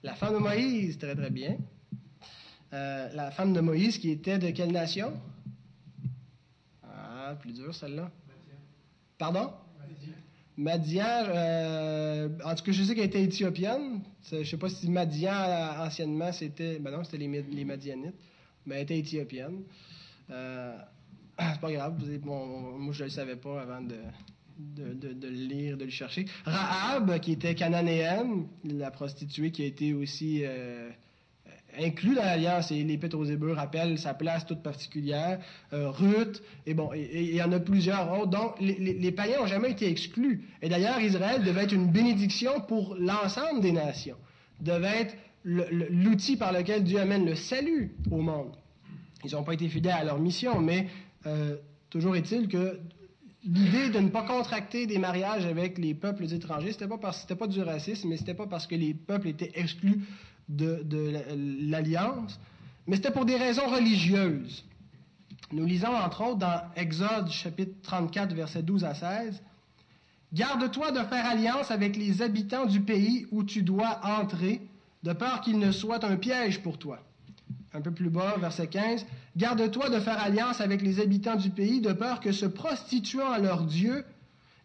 [0.02, 1.56] La femme de Moïse, très très bien.
[2.72, 5.12] la femme de Moïse qui était de quelle nation?
[7.36, 8.10] Plus dur, celle-là?
[9.18, 9.52] Pardon?
[10.56, 14.00] Madian, euh, en tout cas, je sais qu'elle était éthiopienne.
[14.28, 16.80] Je ne sais pas si Madian, euh, anciennement, c'était.
[16.80, 18.16] Ben non, c'était les, Madianites.
[18.66, 19.62] Mais elle était éthiopienne.
[20.30, 20.76] Euh,
[21.38, 22.02] c'est pas grave.
[22.24, 23.96] moi, je ne le savais pas avant de,
[24.58, 26.26] de, de, le lire, de le chercher.
[26.44, 30.90] Rahab, qui était cananéenne, la prostituée qui a été aussi euh,
[31.78, 35.38] inclus dans l'Alliance, et l'Épître aux Hébreux rappelle sa place toute particulière,
[35.72, 38.30] euh, Ruth, et bon, il y en a plusieurs autres.
[38.30, 40.48] Donc, les, païens n'ont jamais été exclus.
[40.62, 44.16] Et d'ailleurs, Israël devait être une bénédiction pour l'ensemble des nations,
[44.60, 48.56] devait être l'outil par lequel Dieu amène le salut au monde.
[49.24, 50.88] Ils n'ont pas été fidèles à leur mission, mais
[51.26, 51.56] euh,
[51.90, 52.80] toujours est-il que
[53.44, 57.60] l'idée de ne pas contracter des mariages avec les peuples étrangers, c'était pas pas du
[57.62, 60.02] racisme, mais c'était pas parce que les peuples étaient exclus
[60.48, 61.12] de,
[61.70, 62.38] l'Alliance,
[62.86, 64.64] mais c'était pour des raisons religieuses.
[65.52, 69.42] Nous lisons entre autres dans Exode chapitre 34, versets 12 à 16,
[70.34, 74.60] Garde-toi de faire alliance avec les habitants du pays où tu dois entrer,
[75.02, 76.98] de peur qu'il ne soit un piège pour toi.
[77.72, 79.06] Un peu plus bas, verset 15,
[79.36, 83.38] Garde-toi de faire alliance avec les habitants du pays, de peur que se prostituant à
[83.38, 84.04] leur Dieu,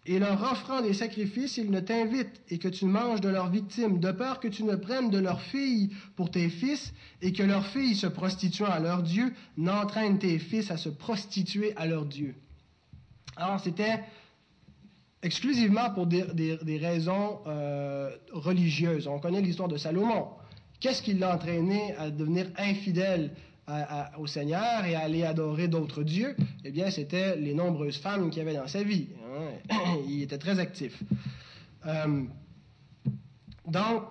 [0.06, 4.00] et leur offrant des sacrifices, ils ne t'invitent et que tu manges de leurs victimes,
[4.00, 7.66] de peur que tu ne prennes de leurs filles pour tes fils et que leurs
[7.68, 12.36] filles se prostituant à leur Dieu n'entraînent tes fils à se prostituer à leur Dieu.
[13.38, 14.02] Alors c'était
[15.22, 19.08] exclusivement pour des, raisons euh, religieuses.
[19.08, 20.28] On connaît l'histoire de Salomon.
[20.82, 23.32] Qu'est-ce qui l'a entraîné à devenir infidèle
[24.18, 26.36] au Seigneur et à aller adorer d'autres dieux,
[26.66, 29.08] eh bien, c'était les nombreuses femmes qu'il y avait dans sa vie.
[30.08, 31.02] Il était très actif.
[31.86, 32.24] Euh,
[33.68, 34.04] donc,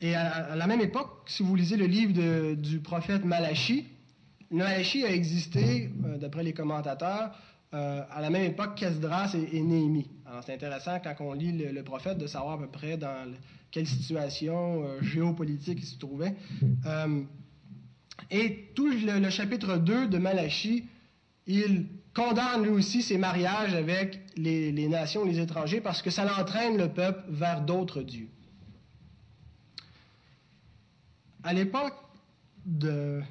[0.00, 3.86] et à, la même époque, si vous lisez le livre du prophète Malachi,
[4.50, 7.32] Malachi a existé, euh, d'après les commentateurs,
[7.74, 10.10] euh, à la même époque qu'Esdras et, Néhémie.
[10.44, 13.32] C'est intéressant quand on lit le, prophète de savoir à peu près dans
[13.70, 16.34] quelle situation géopolitique il se trouvait.
[18.30, 20.84] Et tout le, chapitre 2 de Malachie,
[21.46, 26.76] il condamne lui aussi ses mariages avec les, nations, les étrangers, parce que ça l'entraîne
[26.76, 28.28] le peuple vers d'autres dieux.
[31.42, 31.94] À l'époque
[32.64, 33.22] de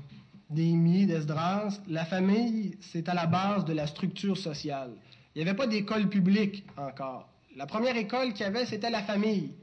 [0.49, 4.91] d'Émile, d'Esdras, la famille, c'est à la base de la structure sociale.
[5.33, 7.29] Il n'y avait pas d'école publique encore.
[7.55, 9.53] La première école qu'il y avait, c'était la famille.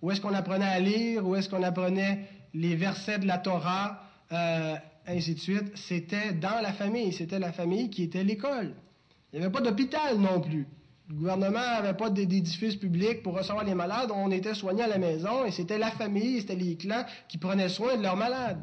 [0.00, 4.02] Où est-ce qu'on apprenait à lire, où est-ce qu'on apprenait les versets de la Torah,
[4.32, 5.76] euh, ainsi de suite.
[5.76, 7.12] C'était dans la famille.
[7.12, 8.74] C'était la famille qui était l'école.
[9.32, 10.66] Il n'y avait pas d'hôpital non plus.
[11.08, 14.10] Le gouvernement n'avait pas d'édifice public pour recevoir les malades.
[14.14, 17.68] On était soignés à la maison et c'était la famille, c'était les clans qui prenaient
[17.68, 18.60] soin de leurs malades.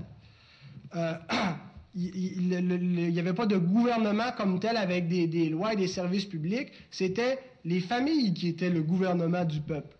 [0.95, 1.13] Euh,
[1.95, 6.69] il n'y avait pas de gouvernement comme tel avec des, lois et des services publics.
[6.91, 9.97] C'était les familles qui étaient le gouvernement du peuple.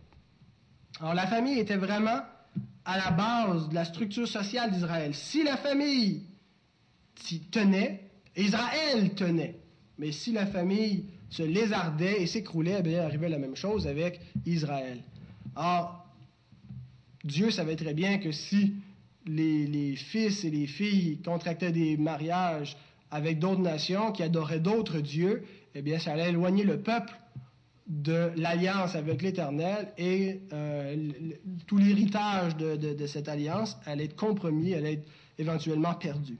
[1.02, 2.22] Alors la famille était vraiment
[2.88, 5.14] à la base de la structure sociale d'Israël.
[5.14, 6.24] Si la famille
[7.52, 8.02] tenait,
[8.38, 9.60] Israël tenait.
[10.00, 15.04] Mais si la famille se lézardait et s'écroulait, eh arrivait la même chose avec Israël.
[15.58, 16.08] Or,
[17.26, 18.76] Dieu savait très bien que si
[19.26, 22.78] les, fils et les filles contractaient des mariages
[23.12, 25.44] avec d'autres nations qui adoraient d'autres dieux,
[25.76, 27.14] eh bien, ça allait éloigner le peuple
[27.88, 31.10] de l'alliance avec l'Éternel et euh,
[31.66, 36.38] tout l'héritage de, de, cette alliance allait être compromis, allait être éventuellement perdu.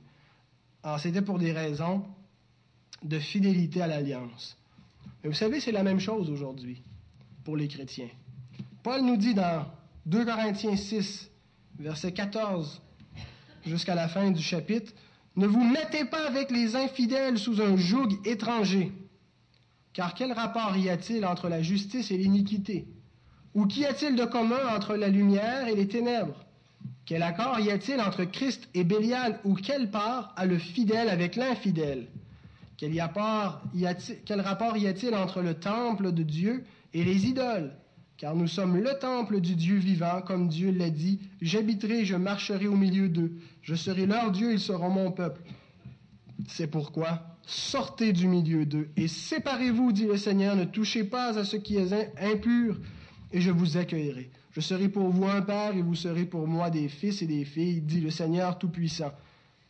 [0.82, 2.04] Alors, c'était pour des raisons
[3.02, 4.56] de fidélité à l'alliance.
[5.22, 6.82] Mais vous savez, c'est la même chose aujourd'hui
[7.44, 8.10] pour les chrétiens.
[8.82, 9.66] Paul nous dit dans
[10.06, 11.30] 2 Corinthiens 6,
[11.78, 12.82] verset 14
[13.66, 14.92] jusqu'à la fin du chapitre,
[15.36, 18.92] Ne vous mettez pas avec les infidèles sous un joug étranger,
[19.92, 22.86] car quel rapport y a-t-il entre la justice et l'iniquité?
[23.54, 26.44] Ou qu'y a-t-il de commun entre la lumière et les ténèbres?
[27.06, 29.40] Quel accord y a-t-il entre Christ et Bélial?
[29.44, 32.06] Ou quelle part a le fidèle avec l'infidèle?
[32.76, 32.92] Quel,
[34.24, 37.72] quel rapport y a-t-il entre le temple de Dieu et les idoles?
[38.18, 42.66] Car nous sommes le temple du Dieu vivant, comme Dieu l'a dit, j'habiterai, je marcherai
[42.66, 45.40] au milieu d'eux, je serai leur Dieu, ils seront mon peuple.
[46.48, 51.44] C'est pourquoi, sortez du milieu d'eux et séparez-vous, dit le Seigneur, ne touchez pas à
[51.44, 52.78] ce qui est impur,
[53.32, 54.30] et je vous accueillerai.
[54.52, 57.44] Je serai pour vous un père, et vous serez pour moi des fils et des
[57.44, 59.12] filles, dit le Seigneur Tout-Puissant.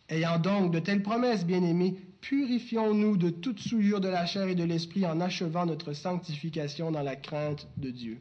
[0.09, 4.65] Ayant donc de telles promesses, bien-aimés, purifions-nous de toute souillure de la chair et de
[4.65, 8.19] l'esprit en achevant notre sanctification dans la crainte de Dieu.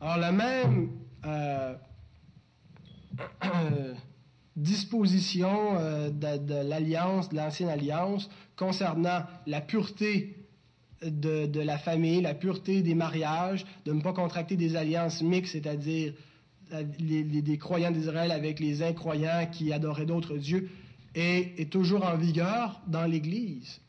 [0.00, 0.90] Alors, la même
[1.24, 1.74] euh,
[4.56, 10.36] disposition euh, de, l'alliance, de l'ancienne alliance, concernant la pureté
[11.02, 16.12] de, la famille, la pureté des mariages, de ne pas contracter des alliances mixtes, c'est-à-dire
[16.72, 20.68] euh, les, des croyants d'Israël avec les incroyants qui adoraient d'autres dieux,
[21.14, 23.80] est, est, toujours en vigueur dans l'Église.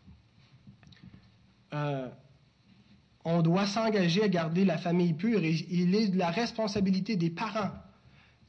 [3.24, 7.30] On doit s'engager à garder la famille pure et il est de la responsabilité des
[7.30, 7.72] parents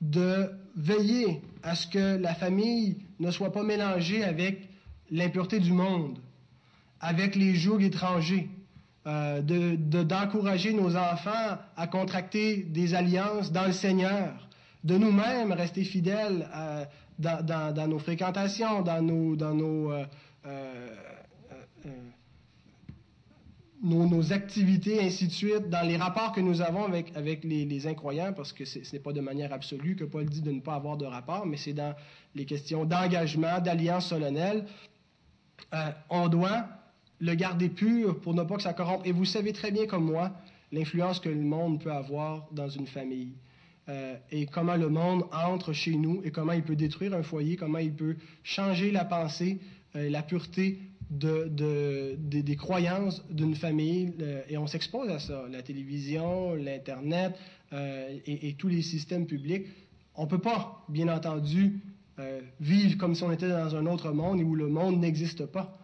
[0.01, 4.69] de veiller à ce que la famille ne soit pas mélangée avec
[5.11, 6.19] l'impureté du monde,
[7.01, 8.49] avec les jougs étrangers,
[9.07, 14.49] euh, d'encourager nos enfants à contracter des alliances dans le Seigneur,
[14.85, 16.85] de nous-mêmes rester fidèles euh,
[17.19, 20.05] dans, nos fréquentations, dans nos, dans nos euh,
[23.83, 28.33] nos, activités, ainsi de suite, dans les rapports que nous avons avec, avec les, incroyants,
[28.33, 30.97] parce que ce n'est pas de manière absolue que Paul dit de ne pas avoir
[30.97, 31.95] de rapport, mais c'est dans
[32.35, 34.67] les questions d'engagement, d'alliance solennelle.
[35.75, 36.67] Euh, on doit
[37.19, 39.07] le garder pur pour ne pas que ça corrompe.
[39.07, 40.33] Et vous savez très bien comme moi
[40.71, 43.35] l'influence que le monde peut avoir dans une famille.
[43.89, 47.57] Euh, et comment le monde entre chez nous et comment il peut détruire un foyer,
[47.57, 49.59] comment il peut changer la pensée,
[49.97, 50.79] euh, la pureté
[51.13, 55.45] de, des croyances d'une famille euh, et on s'expose à ça.
[55.51, 57.35] La télévision, l'Internet
[57.73, 59.67] euh, et, tous les systèmes publics.
[60.15, 61.81] On ne peut pas, bien entendu,
[62.19, 65.79] euh, vivre comme si on était dans un autre monde où le monde n'existe pas.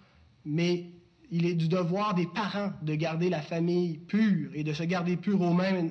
[0.45, 0.87] Mais
[1.31, 5.17] il est du devoir des parents de garder la famille pure et de se garder
[5.17, 5.91] pure eux-mêmes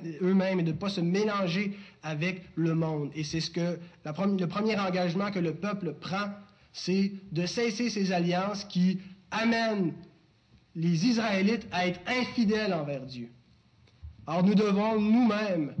[0.58, 3.10] et de ne pas se mélanger avec le monde.
[3.14, 6.26] Et c'est ce que le premier engagement que le peuple prend,
[6.72, 8.98] c'est de cesser ces alliances qui
[9.30, 9.92] amène
[10.74, 13.30] les Israélites à être infidèles envers Dieu.
[14.26, 15.74] Alors nous devons nous-mêmes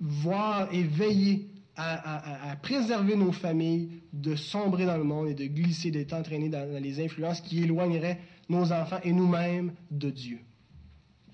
[0.00, 5.90] voir et veiller à, préserver nos familles de sombrer dans le monde et de glisser,
[5.90, 10.38] d'être entraînés dans, les influences qui éloigneraient nos enfants et nous-mêmes de Dieu.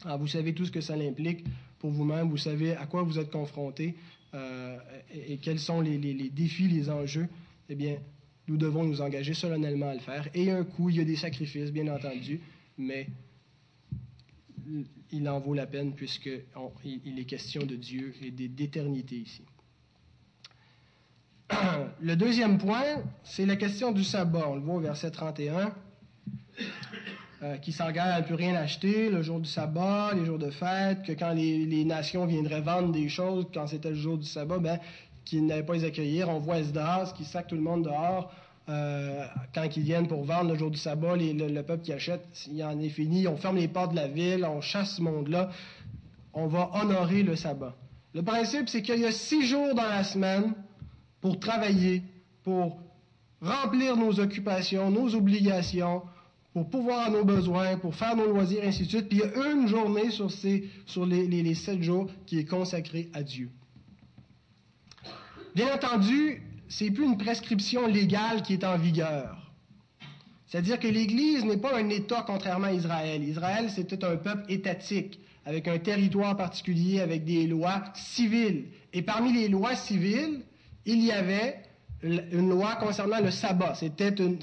[0.05, 1.45] Alors vous savez tout ce que ça implique
[1.79, 3.95] pour vous-même, vous savez à quoi vous êtes confrontés
[4.35, 4.79] euh,
[5.12, 7.29] et, quels sont les, les défis, les enjeux.
[7.68, 7.99] Eh bien,
[8.48, 10.28] nous devons nous engager solennellement à le faire.
[10.35, 12.40] Et un coup, il y a des sacrifices, bien entendu,
[12.76, 13.07] mais
[15.11, 19.42] il en vaut la peine puisqu'il est question de Dieu et d'éternité ici.
[22.00, 24.48] Le deuxième point, c'est la question du sabbat.
[24.48, 25.74] On le voit au verset 31,
[27.42, 30.50] euh, qui s'engage à ne plus rien acheter le jour du sabbat, les jours de
[30.50, 34.59] fête, que quand les, nations viendraient vendre des choses, quand c'était le jour du sabbat,
[34.59, 34.78] ben,
[35.24, 36.28] qu'ils n'avaient pas les accueillir.
[36.28, 38.32] On voit Esdras qui sac tout le monde dehors
[38.68, 41.16] euh, quand ils viennent pour vendre le jour du sabbat.
[41.16, 43.26] le, peuple qui achète, il en est fini.
[43.26, 45.50] On ferme les portes de la ville, on chasse ce monde-là.
[46.32, 47.74] On va honorer le sabbat.
[48.14, 50.54] Le principe, c'est qu'il y a six jours dans la semaine
[51.20, 52.02] pour travailler,
[52.44, 52.78] pour
[53.40, 56.02] remplir nos occupations, nos obligations,
[56.52, 59.08] pour pouvoir nos besoins, pour faire nos loisirs, ainsi de suite.
[59.08, 63.11] Puis il y a une journée sur, ces, sur les sept jours qui est consacrée
[63.14, 63.50] à Dieu.
[65.55, 69.37] Bien entendu, c'est plus une prescription légale qui est en vigueur.
[70.47, 73.23] C'est-à-dire que l'Église n'est pas un État contrairement à Israël.
[73.23, 78.67] Israël, c'était un peuple étatique, avec un territoire particulier, avec des lois civiles.
[78.93, 80.41] Et parmi les lois civiles,
[80.87, 81.62] il y avait
[82.03, 83.75] une loi concernant le sabbat.
[83.75, 84.38] C'était une,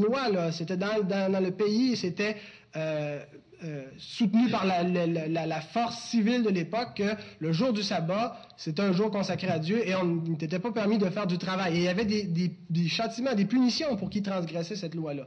[0.00, 0.52] loi.
[0.52, 2.36] C'était dans, dans, le pays, c'était
[2.76, 3.20] euh,
[3.64, 8.92] euh, soutenu par la, force civile de l'époque que le jour du sabbat, c'était un
[8.92, 11.74] jour consacré à Dieu et on n'était pas permis de faire du travail.
[11.74, 15.24] Et il y avait des châtiments, des punitions pour qui transgressait cette loi-là.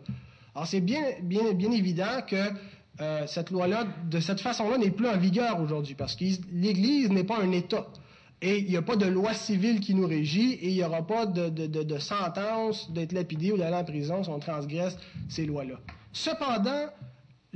[0.56, 2.38] Alors c'est bien, bien, bien évident que
[3.02, 7.26] euh, cette loi-là, de cette façon-là, n'est plus en vigueur aujourd'hui parce que l'Église n'est
[7.26, 7.88] pas un État.
[8.42, 11.06] Et il n'y a pas de loi civile qui nous régit et il n'y aura
[11.06, 14.98] pas de, de, de, de sentence d'être lapidé ou d'aller en prison si on transgresse
[15.28, 15.76] ces lois-là.
[16.14, 16.88] Cependant,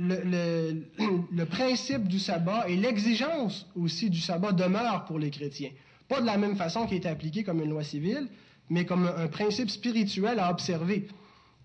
[0.00, 5.70] le, principe du sabbat et l'exigence aussi du sabbat demeurent pour les chrétiens.
[6.08, 8.28] Pas de la même façon qui est appliquée comme une loi civile,
[8.70, 11.08] mais comme un, principe spirituel à observer.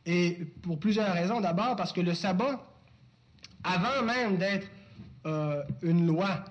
[0.06, 1.40] Et pour plusieurs raisons.
[1.40, 2.62] D'abord parce que le sabbat,
[3.64, 4.68] avant même d'être
[5.26, 6.44] euh, une loi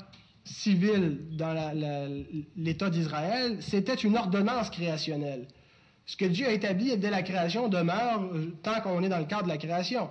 [0.42, 1.54] civile dans
[2.56, 5.48] l'État d'Israël, c'était une ordonnance créationnelle.
[6.06, 9.26] Ce que Dieu a établi dès la création demeure euh, tant qu'on est dans le
[9.26, 10.08] cadre de la création.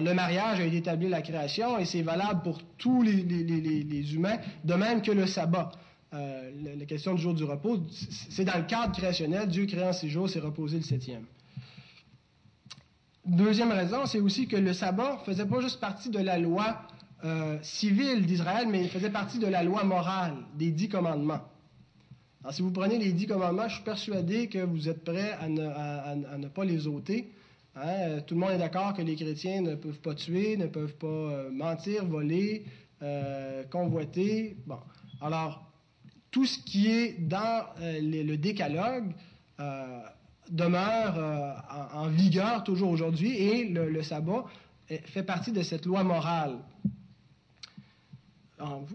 [0.00, 4.38] Le mariage a été établi à la création et c'est valable pour tous les, humains,
[4.64, 5.70] de même que le sabbat.
[6.14, 7.80] Euh, la, question du jour du repos,
[8.30, 9.48] c'est dans le cadre créationnel.
[9.48, 11.24] Dieu créant six jours, s'est reposé le septième.
[13.26, 16.82] Deuxième raison, c'est aussi que le sabbat faisait pas juste partie de la loi
[17.24, 21.40] euh, civile d'Israël, mais il faisait partie de la loi morale, des dix commandements.
[22.42, 25.48] Alors, si vous prenez les dix commandements, je suis persuadé que vous êtes prêts à
[25.48, 27.32] ne, pas les ôter.
[27.82, 28.20] Hein.
[28.26, 31.06] Tout le monde est d'accord que les chrétiens ne peuvent pas tuer, ne peuvent pas
[31.06, 32.64] euh, mentir, voler,
[33.02, 34.56] euh, convoiter.
[34.66, 34.78] Bon.
[35.20, 35.64] Alors,
[36.30, 39.12] tout ce qui est dans le décalogue
[40.50, 41.64] demeure
[41.94, 44.44] en, vigueur toujours aujourd'hui et le sabbat
[44.86, 46.58] fait partie de cette loi morale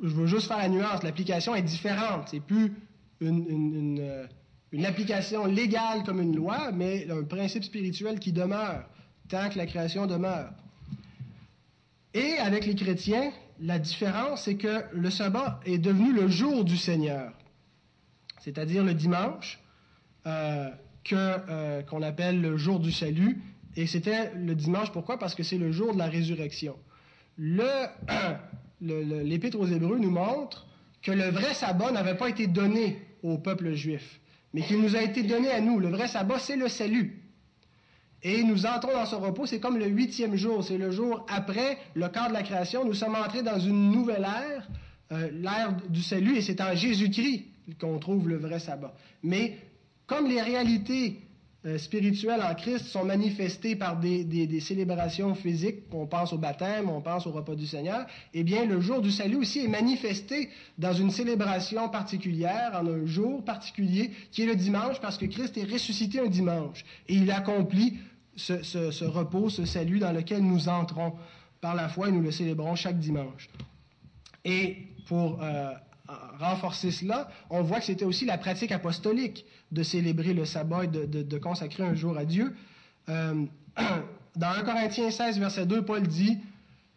[0.02, 2.28] je veux juste faire la nuance, l'application est différente.
[2.30, 2.74] C'est plus
[3.22, 4.28] euh, une,
[4.86, 8.86] application légale comme une loi, mais un principe spirituel qui demeure
[9.30, 10.52] tant que la création demeure.
[12.14, 16.78] Et avec les chrétiens, la différence, c'est que le sabbat est devenu le jour du
[16.78, 17.32] Seigneur,
[18.40, 19.60] c'est-à-dire le dimanche,
[20.26, 20.70] euh,
[21.12, 23.42] euh, qu'on appelle le jour du salut.
[23.76, 25.18] Et c'était le dimanche, pourquoi?
[25.20, 26.78] Parce que c'est le jour de la résurrection.
[28.82, 30.68] L'Épître aux Hébreux nous montre
[31.02, 34.20] que le vrai sabbat n'avait pas été donné au peuple juif,
[34.54, 35.80] mais qu'il nous a été donné à nous.
[35.80, 37.20] Le vrai sabbat, c'est le salut.
[38.22, 41.78] Et nous entrons dans ce repos, c'est comme le huitième jour, c'est le jour après
[41.94, 42.86] le quart de la création.
[42.86, 44.68] Nous sommes entrés dans une nouvelle ère,
[45.12, 47.46] euh, l'ère du salut, et c'est en Jésus-Christ
[47.80, 48.94] qu'on trouve le vrai sabbat.
[49.24, 49.58] Mais
[50.08, 51.20] comme les réalités
[51.66, 57.02] euh, spirituelles en Christ sont manifestées par des, célébrations physiques, on pense au baptême, on
[57.02, 60.94] pense au repas du Seigneur, eh bien, le jour du salut aussi est manifesté dans
[60.94, 65.72] une célébration particulière, en un jour particulier, qui est le dimanche, parce que Christ est
[65.72, 67.98] ressuscité un dimanche, et il accomplit
[68.36, 71.14] ce, ce, ce repos, ce salut dans lequel nous entrons
[71.62, 73.50] par la foi et nous le célébrons chaque dimanche.
[74.44, 75.72] Et pour euh,
[76.40, 80.88] renforcer cela, on voit que c'était aussi la pratique apostolique de célébrer le sabbat et
[80.88, 82.56] de, consacrer un jour à Dieu.
[83.10, 83.46] Euh,
[84.36, 86.38] dans 1 Corinthiens 16, verset 2, Paul dit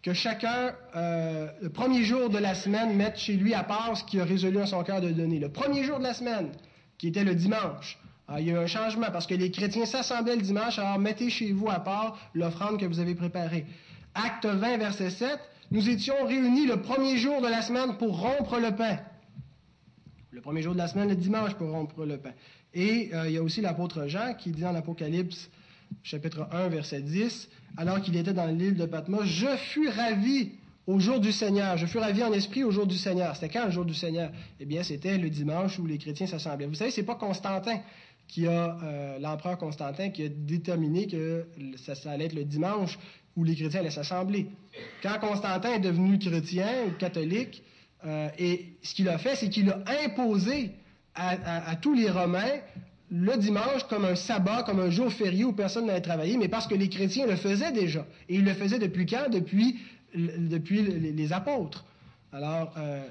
[0.02, 4.04] que chacun, euh, le premier jour de la semaine, mette chez lui à part ce
[4.04, 5.38] qu'il a résolu en son cœur de donner.
[5.38, 6.50] Le premier jour de la semaine,
[6.98, 7.98] qui était le dimanche.
[8.28, 10.98] Alors, il y a eu un changement parce que les chrétiens s'assemblaient le dimanche, alors
[10.98, 13.66] mettez chez vous à part l'offrande que vous avez préparée.
[14.14, 15.38] Acte 20, verset 7,
[15.70, 18.98] nous étions réunis le premier jour de la semaine pour rompre le pain.
[20.31, 22.33] Le premier jour de la semaine, le dimanche, pour rompre le pain.
[22.74, 25.50] Et euh, il y a aussi l'apôtre Jean qui dit en Apocalypse,
[26.02, 30.53] chapitre 1, verset 10, alors qu'il était dans l'île de Patmos, Je fus ravi
[30.86, 31.76] au jour du Seigneur.
[31.76, 33.34] Je fus ravi en esprit au jour du Seigneur.
[33.34, 34.30] C'était quand le jour du Seigneur?
[34.61, 36.66] Eh bien, c'était le dimanche où les chrétiens s'assemblaient.
[36.66, 37.80] Vous savez, c'est pas Constantin
[38.28, 42.99] qui a, euh, l'empereur Constantin, qui a déterminé que ça, ça, allait être le dimanche
[43.37, 44.47] où les chrétiens allaient s'assembler.
[45.03, 47.62] Quand Constantin est devenu chrétien ou catholique,
[48.05, 50.70] euh, et ce qu'il a fait, c'est qu'il a imposé
[51.14, 52.61] à, tous les Romains
[53.11, 56.66] le dimanche comme un sabbat, comme un jour férié où personne n'allait travailler, mais parce
[56.66, 58.07] que les chrétiens le faisaient déjà.
[58.28, 59.30] Et ils le faisaient depuis quand?
[59.30, 59.78] Depuis,
[60.12, 61.87] les, apôtres.
[62.32, 63.03] Alors, euh,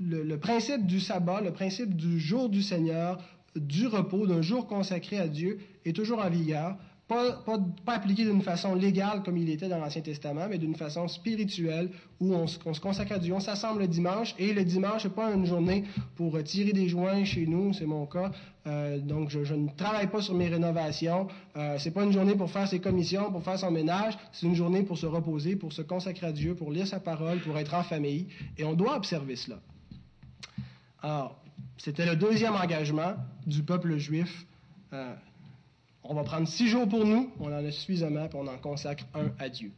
[0.00, 3.20] le, principe du sabbat, le principe du jour du Seigneur,
[3.56, 6.76] du repos, d'un jour consacré à Dieu, est toujours en vigueur
[7.08, 7.42] pas,
[7.86, 11.90] appliqué d'une façon légale comme il était dans l'Ancien Testament, mais d'une façon spirituelle
[12.20, 13.32] où on, se consacre à Dieu.
[13.32, 15.84] On s'assemble le dimanche et le dimanche, n'est pas une journée
[16.16, 18.30] pour tirer des joints chez nous, c'est mon cas.
[18.66, 21.28] Euh, donc, je, ne travaille pas sur mes rénovations.
[21.56, 24.18] Euh, c'est pas une journée pour faire ses commissions, pour faire son ménage.
[24.32, 27.38] C'est une journée pour se reposer, pour se consacrer à Dieu, pour lire sa parole,
[27.40, 28.26] pour être en famille.
[28.58, 29.60] Et on doit observer cela.
[31.02, 31.40] Alors,
[31.78, 33.14] c'était le deuxième engagement
[33.46, 34.44] du peuple juif.
[34.92, 35.14] Euh,
[36.08, 39.04] on va prendre six jours pour nous, on en a suffisamment, puis on en consacre
[39.14, 39.70] un à Dieu.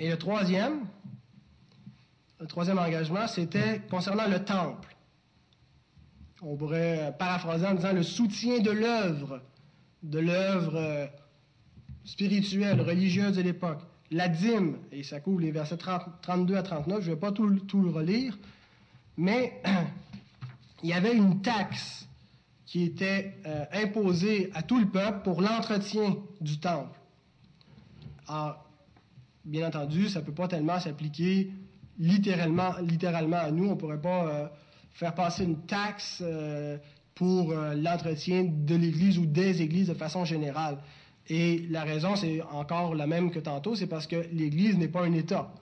[0.00, 0.86] Et le troisième,
[2.40, 4.96] le troisième engagement, c'était concernant le temple.
[6.40, 9.42] On pourrait paraphraser en disant le soutien de l'œuvre,
[10.02, 11.06] de l'œuvre euh,
[12.04, 13.80] spirituelle, religieuse de l'époque.
[14.10, 17.50] La dîme, et ça couvre les versets 32 à 39, je ne vais pas tout,
[17.60, 18.38] tout le relire,
[19.18, 19.60] mais
[20.82, 22.07] il y avait une taxe
[22.68, 27.00] qui était euh, imposé à tout le peuple pour l'entretien du temple.
[28.28, 28.62] Alors,
[29.42, 31.50] bien entendu, ça ne peut pas tellement s'appliquer
[31.98, 33.68] littéralement, littéralement à nous.
[33.68, 34.48] On ne pourrait pas euh,
[34.92, 36.76] faire passer une taxe euh,
[37.14, 40.78] pour l'entretien de l'Église ou des Églises de façon générale.
[41.26, 45.04] Et la raison, c'est encore la même que tantôt, c'est parce que l'Église n'est pas
[45.04, 45.52] un État.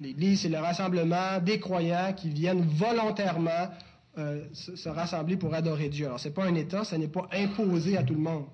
[0.00, 3.68] L'Église, c'est le rassemblement des croyants qui viennent volontairement
[4.16, 6.06] euh, se, rassembler pour adorer Dieu.
[6.06, 8.44] Alors, ce n'est pas un État, ce n'est pas imposé à tout le monde.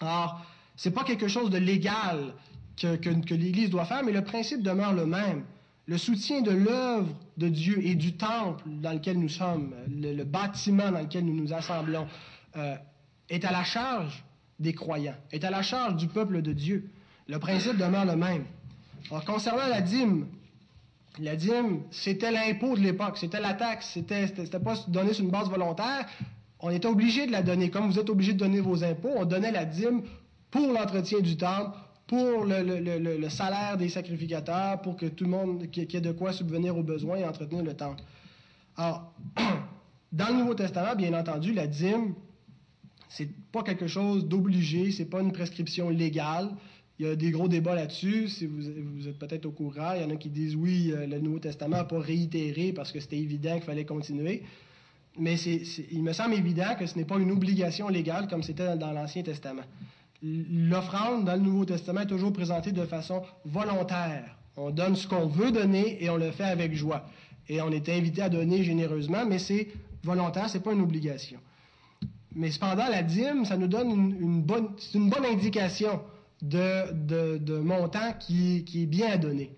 [0.00, 0.44] Alors,
[0.76, 2.34] ce n'est pas quelque chose de légal
[2.76, 5.44] que, l'Église doit faire, mais le principe demeure le même.
[5.86, 7.08] Le soutien de l'œuvre
[7.38, 11.54] de Dieu et du temple dans lequel nous sommes, le, bâtiment dans lequel nous nous
[11.54, 12.06] assemblons,
[12.56, 12.76] euh,
[13.30, 14.22] est à la charge
[14.60, 16.90] des croyants, est à la charge du peuple de Dieu.
[17.26, 18.44] Le principe demeure le même.
[19.10, 20.26] Alors, concernant la dîme,
[21.20, 25.30] la dîme, c'était l'impôt de l'époque, c'était la taxe, c'était, c'était pas donné sur une
[25.30, 26.06] base volontaire.
[26.60, 27.70] On était obligé de la donner.
[27.70, 30.02] Comme vous êtes obligé de donner vos impôts, on donnait la dîme
[30.50, 35.92] pour l'entretien du temple, pour le, salaire des sacrificateurs, pour que tout le monde, qu'il
[35.92, 38.02] y ait de quoi subvenir aux besoins et entretenir le temple.
[38.76, 39.12] Alors,
[40.12, 42.14] dans le Nouveau Testament, bien entendu, la dîme,
[43.08, 46.50] c'est pas quelque chose d'obligé, c'est pas une prescription légale.
[46.98, 48.28] Il y a des gros débats là-dessus.
[48.28, 51.20] Si vous, êtes peut-être au courant, il y en a qui disent oui, euh, le
[51.20, 54.42] Nouveau Testament n'a pas réitéré parce que c'était évident qu'il fallait continuer.
[55.16, 58.92] Mais il me semble évident que ce n'est pas une obligation légale comme c'était dans,
[58.92, 59.62] l'Ancien Testament.
[60.22, 64.36] L'offrande dans le Nouveau Testament est toujours présentée de façon volontaire.
[64.56, 67.06] On donne ce qu'on veut donner et on le fait avec joie.
[67.48, 69.68] Et on est invité à donner généreusement, mais c'est
[70.02, 71.38] volontaire, ce n'est pas une obligation.
[72.34, 74.44] Mais cependant, la dîme, ça nous donne une,
[74.94, 76.00] une bonne indication
[76.42, 79.50] de, montant qui, est bien à donner.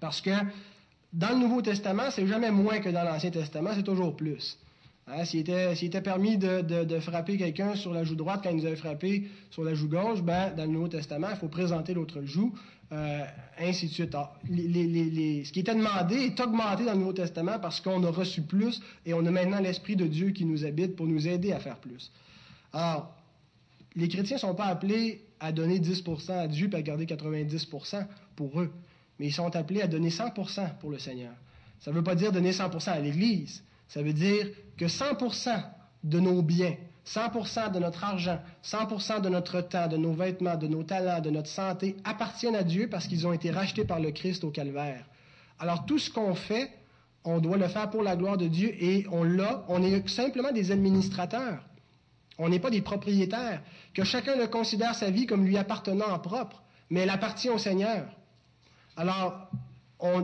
[0.00, 0.30] Parce que
[1.12, 4.58] dans le Nouveau Testament, c'est jamais moins que dans l'Ancien Testament, c'est toujours plus.
[5.08, 8.76] Hein, s'il, était, permis de, frapper quelqu'un sur la joue droite quand il nous avait
[8.76, 12.52] frappé sur la joue gauche, ben, dans le Nouveau Testament, il faut présenter l'autre joue,
[12.92, 13.24] euh,
[13.58, 14.16] ainsi de suite.
[14.44, 18.82] ce qui était demandé est augmenté dans le Nouveau Testament parce qu'on a reçu plus
[19.04, 21.76] et on a maintenant l'Esprit de Dieu qui nous habite pour nous aider à faire
[21.78, 22.10] plus.
[22.72, 23.14] Alors,
[23.94, 28.06] les chrétiens ne sont pas appelés à donner 10% à Dieu et à garder 90%
[28.34, 28.72] pour eux,
[29.18, 31.32] mais ils sont appelés à donner 100% pour le Seigneur.
[31.80, 35.62] Ça ne veut pas dire donner 100% à l'Église, ça veut dire que 100%
[36.04, 36.76] de nos biens,
[37.06, 41.30] 100% de notre argent, 100% de notre temps, de nos vêtements, de nos talents, de
[41.30, 45.04] notre santé appartiennent à Dieu parce qu'ils ont été rachetés par le Christ au calvaire.
[45.58, 46.70] Alors tout ce qu'on fait,
[47.24, 50.52] on doit le faire pour la gloire de Dieu et on l'a, on est simplement
[50.52, 51.62] des administrateurs.
[52.38, 53.62] On n'est pas des propriétaires.
[53.94, 57.58] Que chacun le considère sa vie comme lui appartenant en propre, mais elle appartient au
[57.58, 58.06] Seigneur.
[58.96, 59.48] Alors,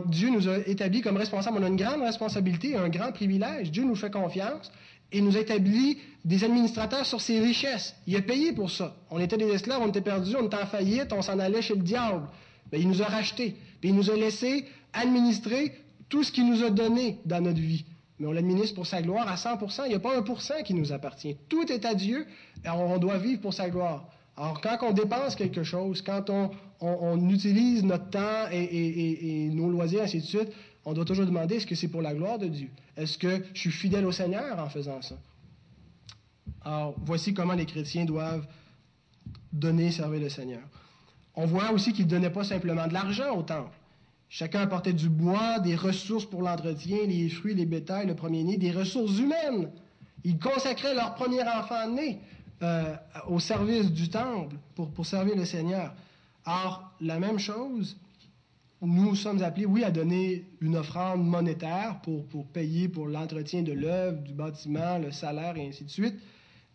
[0.07, 1.57] Dieu nous a établis comme responsables.
[1.59, 3.71] On a une grande responsabilité, un grand privilège.
[3.71, 4.71] Dieu nous fait confiance
[5.11, 7.95] et nous a établi des administrateurs sur ses richesses.
[8.07, 8.95] Il a payé pour ça.
[9.09, 11.75] On était des esclaves, on était perdus, on était en faillite, on s'en allait chez
[11.75, 12.27] le diable.
[12.71, 13.55] Il nous a rachetés.
[13.79, 15.75] Puis il nous a laissé administrer
[16.09, 17.85] tout ce qu'il nous a donné dans notre vie
[18.23, 20.63] mais on l'administre pour sa gloire à 100% Il n'y a pas un pour cent
[20.63, 21.35] qui nous appartient.
[21.49, 22.25] Tout est à Dieu,
[22.63, 24.07] et on doit vivre pour sa gloire.
[24.37, 30.19] Alors, quand on dépense quelque chose, quand on, utilise notre temps et, nos loisirs, ainsi
[30.19, 30.49] de suite,
[30.85, 32.69] on doit toujours demander est-ce que c'est pour la gloire de Dieu?
[32.95, 35.15] Est-ce que je suis fidèle au Seigneur en faisant ça?
[36.63, 38.47] Alors, voici comment les chrétiens doivent
[39.51, 40.61] donner, servir le Seigneur.
[41.35, 43.71] On voit aussi qu'ils ne donnaient pas simplement de l'argent au temple.
[44.35, 48.71] Chacun apportait du bois, des ressources pour l'entretien, les fruits, les bétails, le premier-né, des
[48.71, 49.69] ressources humaines.
[50.23, 52.19] Ils consacraient leur premier enfant né
[52.63, 52.95] euh,
[53.27, 55.93] au service du temple pour, servir le Seigneur.
[56.47, 57.95] Or, la même chose,
[58.81, 63.73] nous sommes appelés, oui, à donner une offrande monétaire pour, pour payer pour l'entretien de
[63.73, 66.15] l'œuvre, du bâtiment, le salaire et ainsi de suite.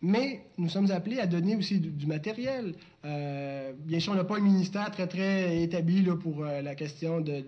[0.01, 2.73] Mais nous sommes appelés à donner aussi du, matériel.
[3.05, 6.75] Euh, bien sûr, on n'a pas un ministère très, très établi là, pour euh, la
[6.75, 7.43] question de,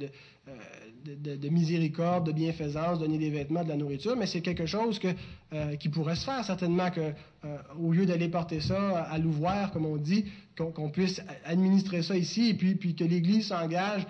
[1.05, 4.99] de, de, miséricorde, de bienfaisance, donner des vêtements, de la nourriture, mais c'est quelque chose
[4.99, 5.07] que,
[5.75, 7.13] qui pourrait se faire certainement, que,
[7.79, 10.25] au lieu d'aller porter ça à, l'ouvroir, comme on dit,
[10.55, 14.05] qu'on puisse administrer ça ici, et puis, puis que l'Église s'engage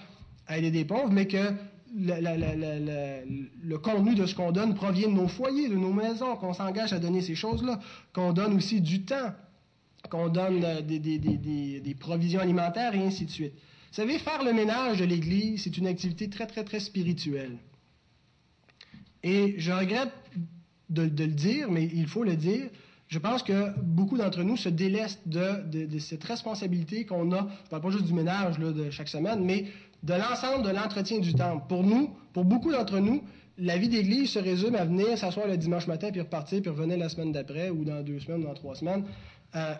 [0.47, 1.53] à aider des pauvres, mais que
[1.93, 6.93] le contenu de ce qu'on donne provient de nos foyers, de nos maisons, qu'on s'engage
[6.93, 7.79] à donner ces choses-là,
[8.13, 9.33] qu'on donne aussi du temps,
[10.09, 13.53] qu'on donne euh, des, provisions alimentaires et ainsi de suite.
[13.53, 17.57] Vous savez, faire le ménage de l'Église, c'est une activité très, très, très spirituelle.
[19.23, 20.13] Et je regrette
[20.89, 22.69] de, le dire, mais il faut le dire,
[23.09, 27.69] je pense que beaucoup d'entre nous se délestent de, cette responsabilité qu'on a, je ne
[27.69, 29.65] parle pas juste du ménage de chaque semaine, mais
[30.03, 31.65] de l'ensemble de l'entretien du temple.
[31.67, 33.23] Pour nous, pour beaucoup d'entre nous,
[33.57, 36.97] la vie d'Église se résume à venir s'asseoir le dimanche matin, puis repartir, puis revenir
[36.97, 39.05] la semaine d'après, ou dans deux semaines, ou dans trois semaines.
[39.55, 39.75] Euh,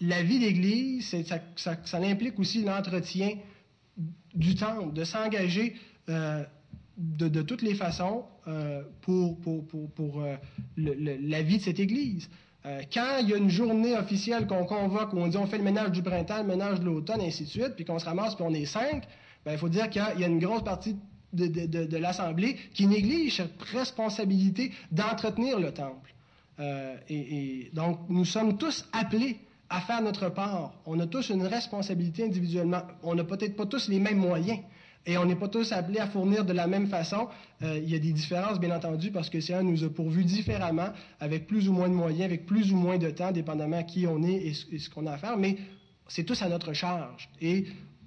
[0.00, 1.14] la vie d'Église,
[1.56, 3.36] ça, implique aussi l'entretien
[4.34, 5.76] du temple, de s'engager
[6.08, 6.42] euh,
[6.96, 10.24] de, toutes les façons euh, pour, pour,
[10.76, 12.28] la vie de cette Église.
[12.66, 15.58] Euh, quand il y a une journée officielle qu'on convoque, où on dit on fait
[15.58, 18.06] le ménage du printemps, le ménage de l'automne, et ainsi de suite, puis qu'on se
[18.06, 19.06] ramasse, puis on est cinq,
[19.44, 20.96] ben, il faut dire qu'il y, a une grosse partie
[21.34, 26.14] de, l'Assemblée qui néglige cette responsabilité d'entretenir le temple.
[26.60, 29.38] Euh, et, donc, nous sommes tous appelés
[29.68, 30.72] à faire notre part.
[30.86, 32.82] On a tous une responsabilité individuellement.
[33.02, 34.60] On n'a peut-être pas tous les mêmes moyens.
[35.06, 37.28] Et on n'est pas tous appelés à fournir de la même façon.
[37.62, 40.88] Euh, il y a des différences, bien entendu, parce que un nous a pourvu différemment,
[41.20, 44.06] avec plus ou moins de moyens, avec plus ou moins de temps, dépendamment à qui
[44.06, 45.36] on est et ce, qu'on a à faire.
[45.36, 45.58] Mais
[46.08, 47.28] c'est tous à notre charge.
[47.40, 47.66] Et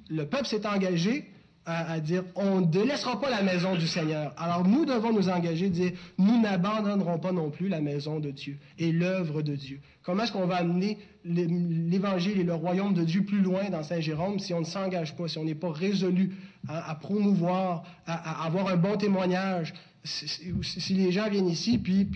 [0.10, 1.26] le peuple s'est engagé
[1.68, 4.34] à, dire on ne laissera pas la maison du Seigneur.
[4.38, 8.57] Alors nous devons nous engager, dire nous n'abandonnerons pas non plus la maison de Dieu
[8.80, 9.82] et l'œuvre de Dieu.
[10.01, 13.99] Comment est-ce qu'on va amener l'Évangile et le royaume de Dieu plus loin dans Saint
[13.99, 16.36] Jérôme si on ne s'engage pas, si on n'est pas résolu
[16.70, 19.74] à, promouvoir, à, avoir un bon témoignage?
[20.05, 22.07] Si, les gens viennent ici, puis,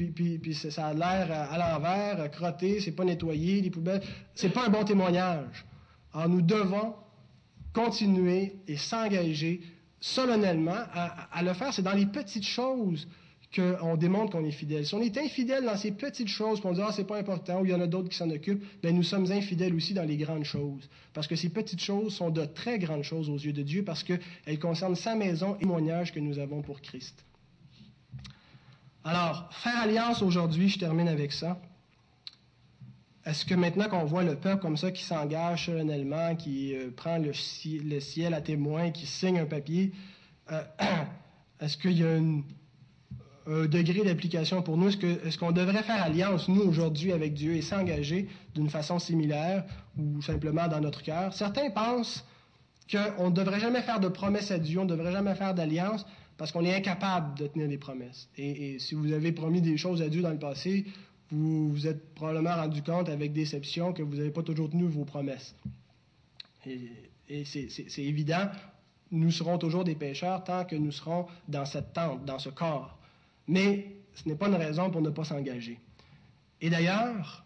[0.54, 4.02] ça a l'air à, l'envers, crotté, c'est pas nettoyé, les poubelles,
[4.34, 5.66] c'est pas un bon témoignage.
[6.14, 6.94] Alors nous devons
[7.74, 9.62] continuer et s'engager
[10.00, 11.74] solennellement à, le faire.
[11.74, 13.08] C'est dans les petites choses
[13.56, 14.86] qu'on démontre qu'on est fidèle.
[14.86, 17.66] Si on est infidèle dans ces petites choses, qu'on dit ah c'est pas important, ou
[17.66, 20.16] il y en a d'autres qui s'en occupent, bien nous sommes infidèles aussi dans les
[20.16, 23.62] grandes choses, parce que ces petites choses sont de très grandes choses aux yeux de
[23.62, 27.26] Dieu, parce qu'elles concernent sa maison et le témoignage que nous avons pour Christ.
[29.04, 31.60] Alors, faire alliance aujourd'hui, je termine avec ça.
[33.26, 37.20] Est-ce que maintenant qu'on voit le peuple comme ça qui s'engage solennellement, qui euh, prend
[37.20, 39.92] le, ciel à témoin, qui signe un papier,
[40.52, 40.64] euh,
[41.60, 42.42] est-ce qu'il y a un
[43.68, 44.90] degré d'application pour nous?
[44.90, 49.66] Est-ce qu'on devrait faire alliance, nous, aujourd'hui, avec Dieu et s'engager d'une façon similaire
[50.00, 51.34] ou simplement dans notre cœur?
[51.34, 52.26] Certains pensent
[52.92, 56.06] qu'on ne devrait jamais faire de promesses à Dieu, on ne devrait jamais faire d'alliance
[56.38, 58.30] parce qu'on est incapable de tenir des promesses.
[58.36, 60.86] et, si vous avez promis des choses à Dieu dans le passé,
[61.32, 65.06] vous vous êtes probablement rendu compte avec déception que vous n'avez pas toujours tenu vos
[65.06, 65.56] promesses.
[66.66, 68.50] Et, c'est évident,
[69.12, 72.98] nous serons toujours des pécheurs tant que nous serons dans cette tente, dans ce corps.
[73.48, 75.80] Mais ce n'est pas une raison pour ne pas s'engager.
[76.60, 77.46] Et d'ailleurs,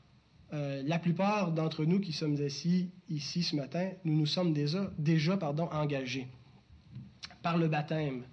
[0.53, 4.91] euh, la plupart d'entre nous qui sommes assis ici ce matin, nous nous sommes déjà,
[4.97, 6.27] déjà pardon, engagés
[7.43, 8.23] par le baptême.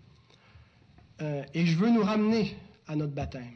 [1.20, 3.52] Euh, et je veux nous ramener à notre baptême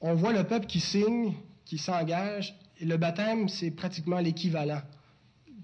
[0.00, 1.34] on voit le peuple qui signe,
[1.64, 4.80] qui s'engage, et le baptême, c'est pratiquement l'équivalent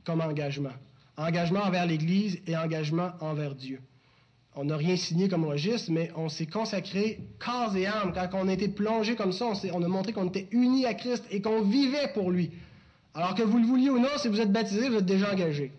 [0.05, 0.73] comme engagement.
[1.17, 3.81] Engagement envers l'Église et engagement envers Dieu.
[4.55, 8.13] On n'a rien signé comme registre, mais on s'est consacré corps et âme.
[8.15, 11.25] Quand on a été plongé comme ça, on, a montré qu'on était unis à Christ
[11.31, 12.51] et qu'on vivait pour lui.
[13.15, 15.73] Alors que vous le vouliez ou non, si vous êtes baptisé, vous êtes déjà engagé.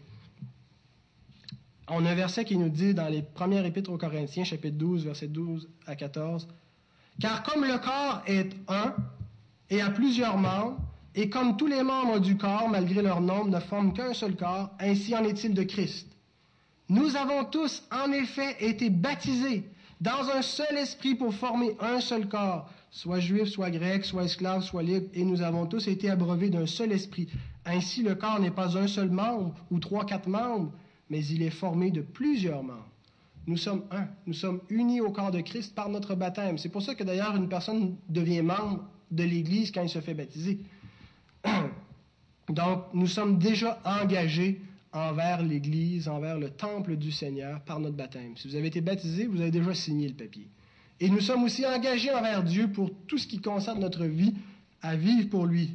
[1.88, 5.06] On a un verset qui nous dit dans les premières épîtres aux Corinthiens, chapitre 12,
[5.06, 6.48] verset 12 à 14,
[7.20, 8.94] car comme le corps est un
[9.70, 10.78] et a plusieurs membres,
[11.16, 14.72] et comme tous les membres du corps, malgré leur nombre, ne forment qu'un seul corps,
[14.80, 16.08] ainsi en est-il de Christ.
[16.90, 19.64] Nous avons tous, en effet, été baptisés
[20.02, 24.64] dans un seul esprit pour former un seul corps, soit juif, soit grec, soit esclave,
[24.64, 27.30] soit libre, et nous avons tous été abreuvés d'un seul esprit.
[27.66, 30.72] Ainsi, le corps n'est pas un seul membre ou trois, quatre membres,
[31.10, 32.90] mais il est formé de plusieurs membres.
[33.46, 34.08] Nous sommes un.
[34.26, 36.58] Nous sommes unis au corps de Christ par notre baptême.
[36.58, 40.14] C'est pour ça que d'ailleurs une personne devient membre de l'Église quand il se fait
[40.14, 40.60] baptiser.
[42.50, 48.38] Donc, nous sommes déjà engagés envers l'Église, envers le temple du Seigneur par notre baptême.
[48.38, 50.48] Si vous avez été baptisé, vous avez déjà signé le papier.
[51.00, 54.34] Et nous sommes aussi engagés envers Dieu pour tout ce qui concerne notre vie
[54.82, 55.72] à vivre pour lui.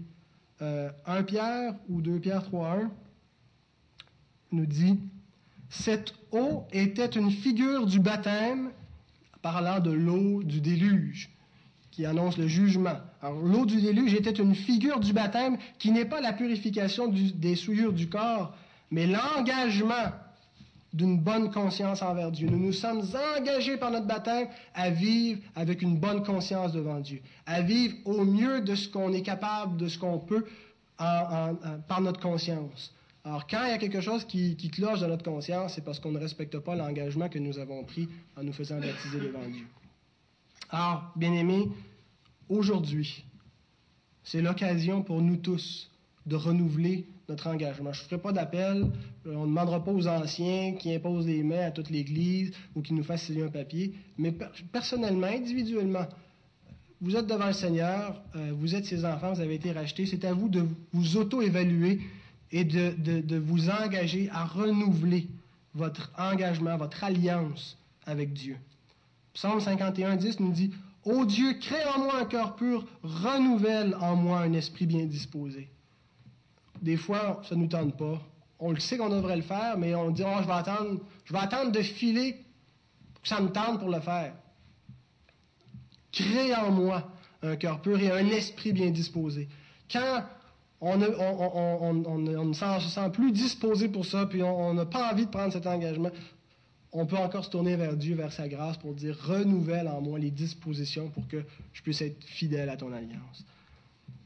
[0.60, 2.88] 1 euh, Pierre ou 2 Pierre 3.1
[4.52, 4.98] nous dit,
[5.70, 8.70] Cette eau était une figure du baptême,
[9.42, 11.30] parlant de l'eau du déluge,
[11.90, 12.96] qui annonce le jugement.
[13.22, 17.92] L'eau du déluge était une figure du baptême qui n'est pas la purification des souillures
[17.92, 18.54] du corps,
[18.90, 20.12] mais l'engagement
[20.94, 22.48] d'une bonne conscience envers Dieu.
[22.48, 23.02] Nous nous sommes
[23.36, 28.24] engagés par notre baptême à vivre avec une bonne conscience devant Dieu, à vivre au
[28.24, 30.46] mieux de ce qu'on est capable, de ce qu'on peut
[30.96, 32.94] par notre conscience.
[33.28, 36.12] Alors, quand il y a quelque chose qui, cloche dans notre conscience, c'est parce qu'on
[36.12, 38.08] ne respecte pas l'engagement que nous avons pris
[38.38, 39.66] en nous faisant baptiser devant Dieu.
[40.70, 41.68] Alors, bien-aimés,
[42.48, 43.26] aujourd'hui,
[44.24, 45.90] c'est l'occasion pour nous tous
[46.24, 47.92] de renouveler notre engagement.
[47.92, 48.90] Je ne ferai pas d'appel,
[49.26, 52.80] euh, on ne demandera pas aux anciens qui imposent des mains à toute l'Église ou
[52.80, 54.32] qui nous fassent signer un papier, mais
[54.72, 56.06] personnellement, individuellement,
[57.02, 60.24] vous êtes devant le Seigneur, euh, vous êtes ses enfants, vous avez été rachetés, c'est
[60.24, 60.64] à vous de
[60.94, 62.00] vous auto-évaluer
[62.50, 65.28] et de, de, vous engager à renouveler
[65.74, 67.76] votre engagement, votre alliance
[68.06, 68.56] avec Dieu.
[69.34, 70.72] Psaume 51, 10 nous dit,
[71.04, 75.68] Ô Dieu, crée en moi un cœur pur, renouvelle en moi un esprit bien disposé.
[76.82, 78.20] Des fois, ça ne nous tente pas.
[78.58, 81.32] On le sait qu'on devrait le faire, mais on dit, oh, je vais attendre, je
[81.32, 82.44] vais attendre de filer
[83.14, 84.34] pour que ça me tente pour le faire.
[86.10, 87.10] Crée en moi
[87.42, 89.48] un cœur pur et un esprit bien disposé.
[89.90, 90.24] Quand
[90.80, 95.52] on ne, se sent plus disposé pour ça, puis on n'a pas envie de prendre
[95.52, 96.10] cet engagement,
[96.92, 100.18] on peut encore se tourner vers Dieu, vers sa grâce, pour dire renouvelle en moi
[100.18, 103.44] les dispositions pour que je puisse être fidèle à ton alliance.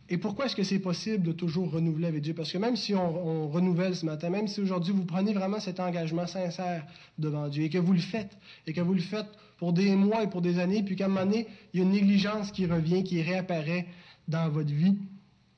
[0.09, 2.35] Et pourquoi est-ce que c'est possible de toujours renouveler avec Dieu?
[2.35, 5.81] Parce que même si on, renouvelle ce matin, même si aujourd'hui vous prenez vraiment cet
[5.81, 6.85] engagement sincère
[7.19, 8.37] devant Dieu et que vous le faites,
[8.67, 9.29] et que vous le faites
[9.59, 11.87] pour des mois et pour des années, puis qu'à un moment donné, il y a
[11.87, 13.87] une négligence qui revient, qui réapparaît
[14.29, 14.99] dans votre vie,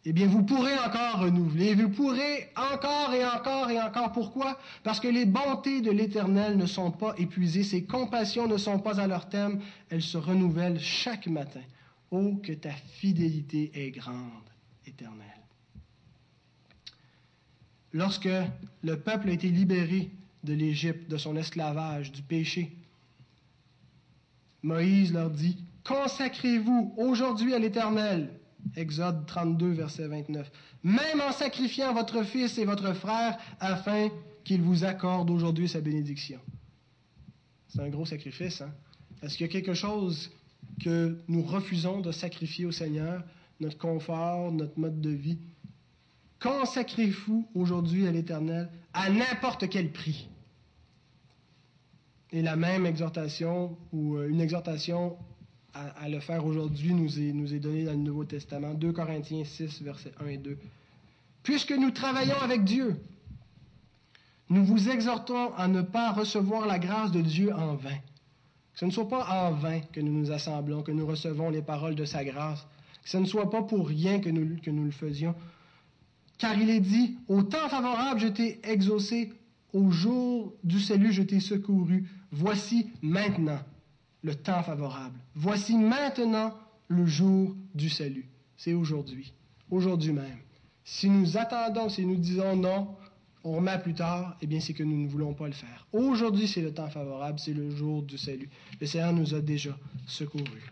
[0.06, 4.12] eh bien, vous pourrez encore renouveler, vous pourrez encore et encore et encore.
[4.12, 4.58] Pourquoi?
[4.82, 9.00] Parce que les bontés de l'Éternel ne sont pas épuisées, ses compassions ne sont pas
[9.00, 11.62] à leur terme, elles se renouvellent chaque matin.
[12.10, 14.50] Oh, que ta fidélité est grande,
[14.86, 15.24] éternelle.
[17.92, 18.28] Lorsque
[18.82, 20.10] le peuple a été libéré
[20.42, 22.76] de l'Égypte, de son esclavage, du péché,
[24.62, 28.30] Moïse leur dit, Consacrez-vous aujourd'hui à l'Éternel.
[28.76, 30.50] Exode 32, verset 29.
[30.82, 34.08] Même en sacrifiant votre fils et votre frère afin
[34.44, 36.40] qu'il vous accorde aujourd'hui sa bénédiction.
[37.68, 38.72] C'est un gros sacrifice, hein?
[39.22, 40.30] Est-ce qu'il y a quelque chose
[40.82, 43.24] que nous refusons de sacrifier au Seigneur,
[43.60, 45.38] notre confort, notre mode de vie?
[46.40, 50.28] Consacrez-vous aujourd'hui à l'Éternel à n'importe quel prix?
[52.32, 55.16] Et la même exhortation, ou euh, une exhortation
[55.74, 59.44] à, le faire aujourd'hui, nous est, nous est donnée dans le Nouveau Testament, 2 Corinthiens
[59.44, 60.56] 6, versets 1 et 2.
[61.42, 62.96] Puisque nous travaillons avec Dieu,
[64.50, 67.98] nous vous exhortons à ne pas recevoir la grâce de Dieu en vain.
[68.72, 71.62] Que ce ne soit pas en vain que nous nous assemblons, que nous recevons les
[71.62, 72.66] paroles de sa grâce.
[73.02, 75.34] Que ce ne soit pas pour rien que nous, que nous le faisions.
[76.38, 79.32] Car il est dit, au temps favorable, je t'ai exaucé,
[79.72, 82.08] au jour du salut, je t'ai secouru.
[82.32, 83.60] Voici maintenant
[84.24, 85.20] le temps favorable.
[85.34, 86.54] Voici maintenant
[86.88, 88.26] le jour du salut.
[88.56, 89.32] C'est aujourd'hui,
[89.70, 90.38] aujourd'hui même.
[90.82, 92.88] Si nous attendons, si nous disons non,
[93.44, 95.86] on remet plus tard, eh bien, c'est que nous ne voulons pas le faire.
[95.92, 98.48] Aujourd'hui, c'est le temps favorable, c'est le jour du salut.
[98.80, 100.70] Le Seigneur nous a déjà secourus.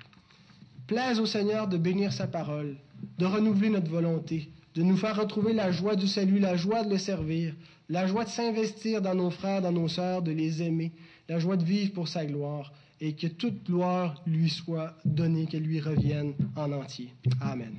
[0.87, 2.77] Plaise au Seigneur de bénir sa parole,
[3.19, 6.91] de renouveler notre volonté, de nous faire retrouver la joie du salut, la joie de
[6.91, 7.55] le servir,
[7.91, 10.93] la joie de s'investir dans nos frères, dans nos sœurs, de les aimer,
[11.29, 12.73] la joie de vivre pour sa gloire,
[13.03, 17.13] et que toute gloire lui soit donnée, qu'elle lui revienne en entier.
[17.41, 17.75] Amen.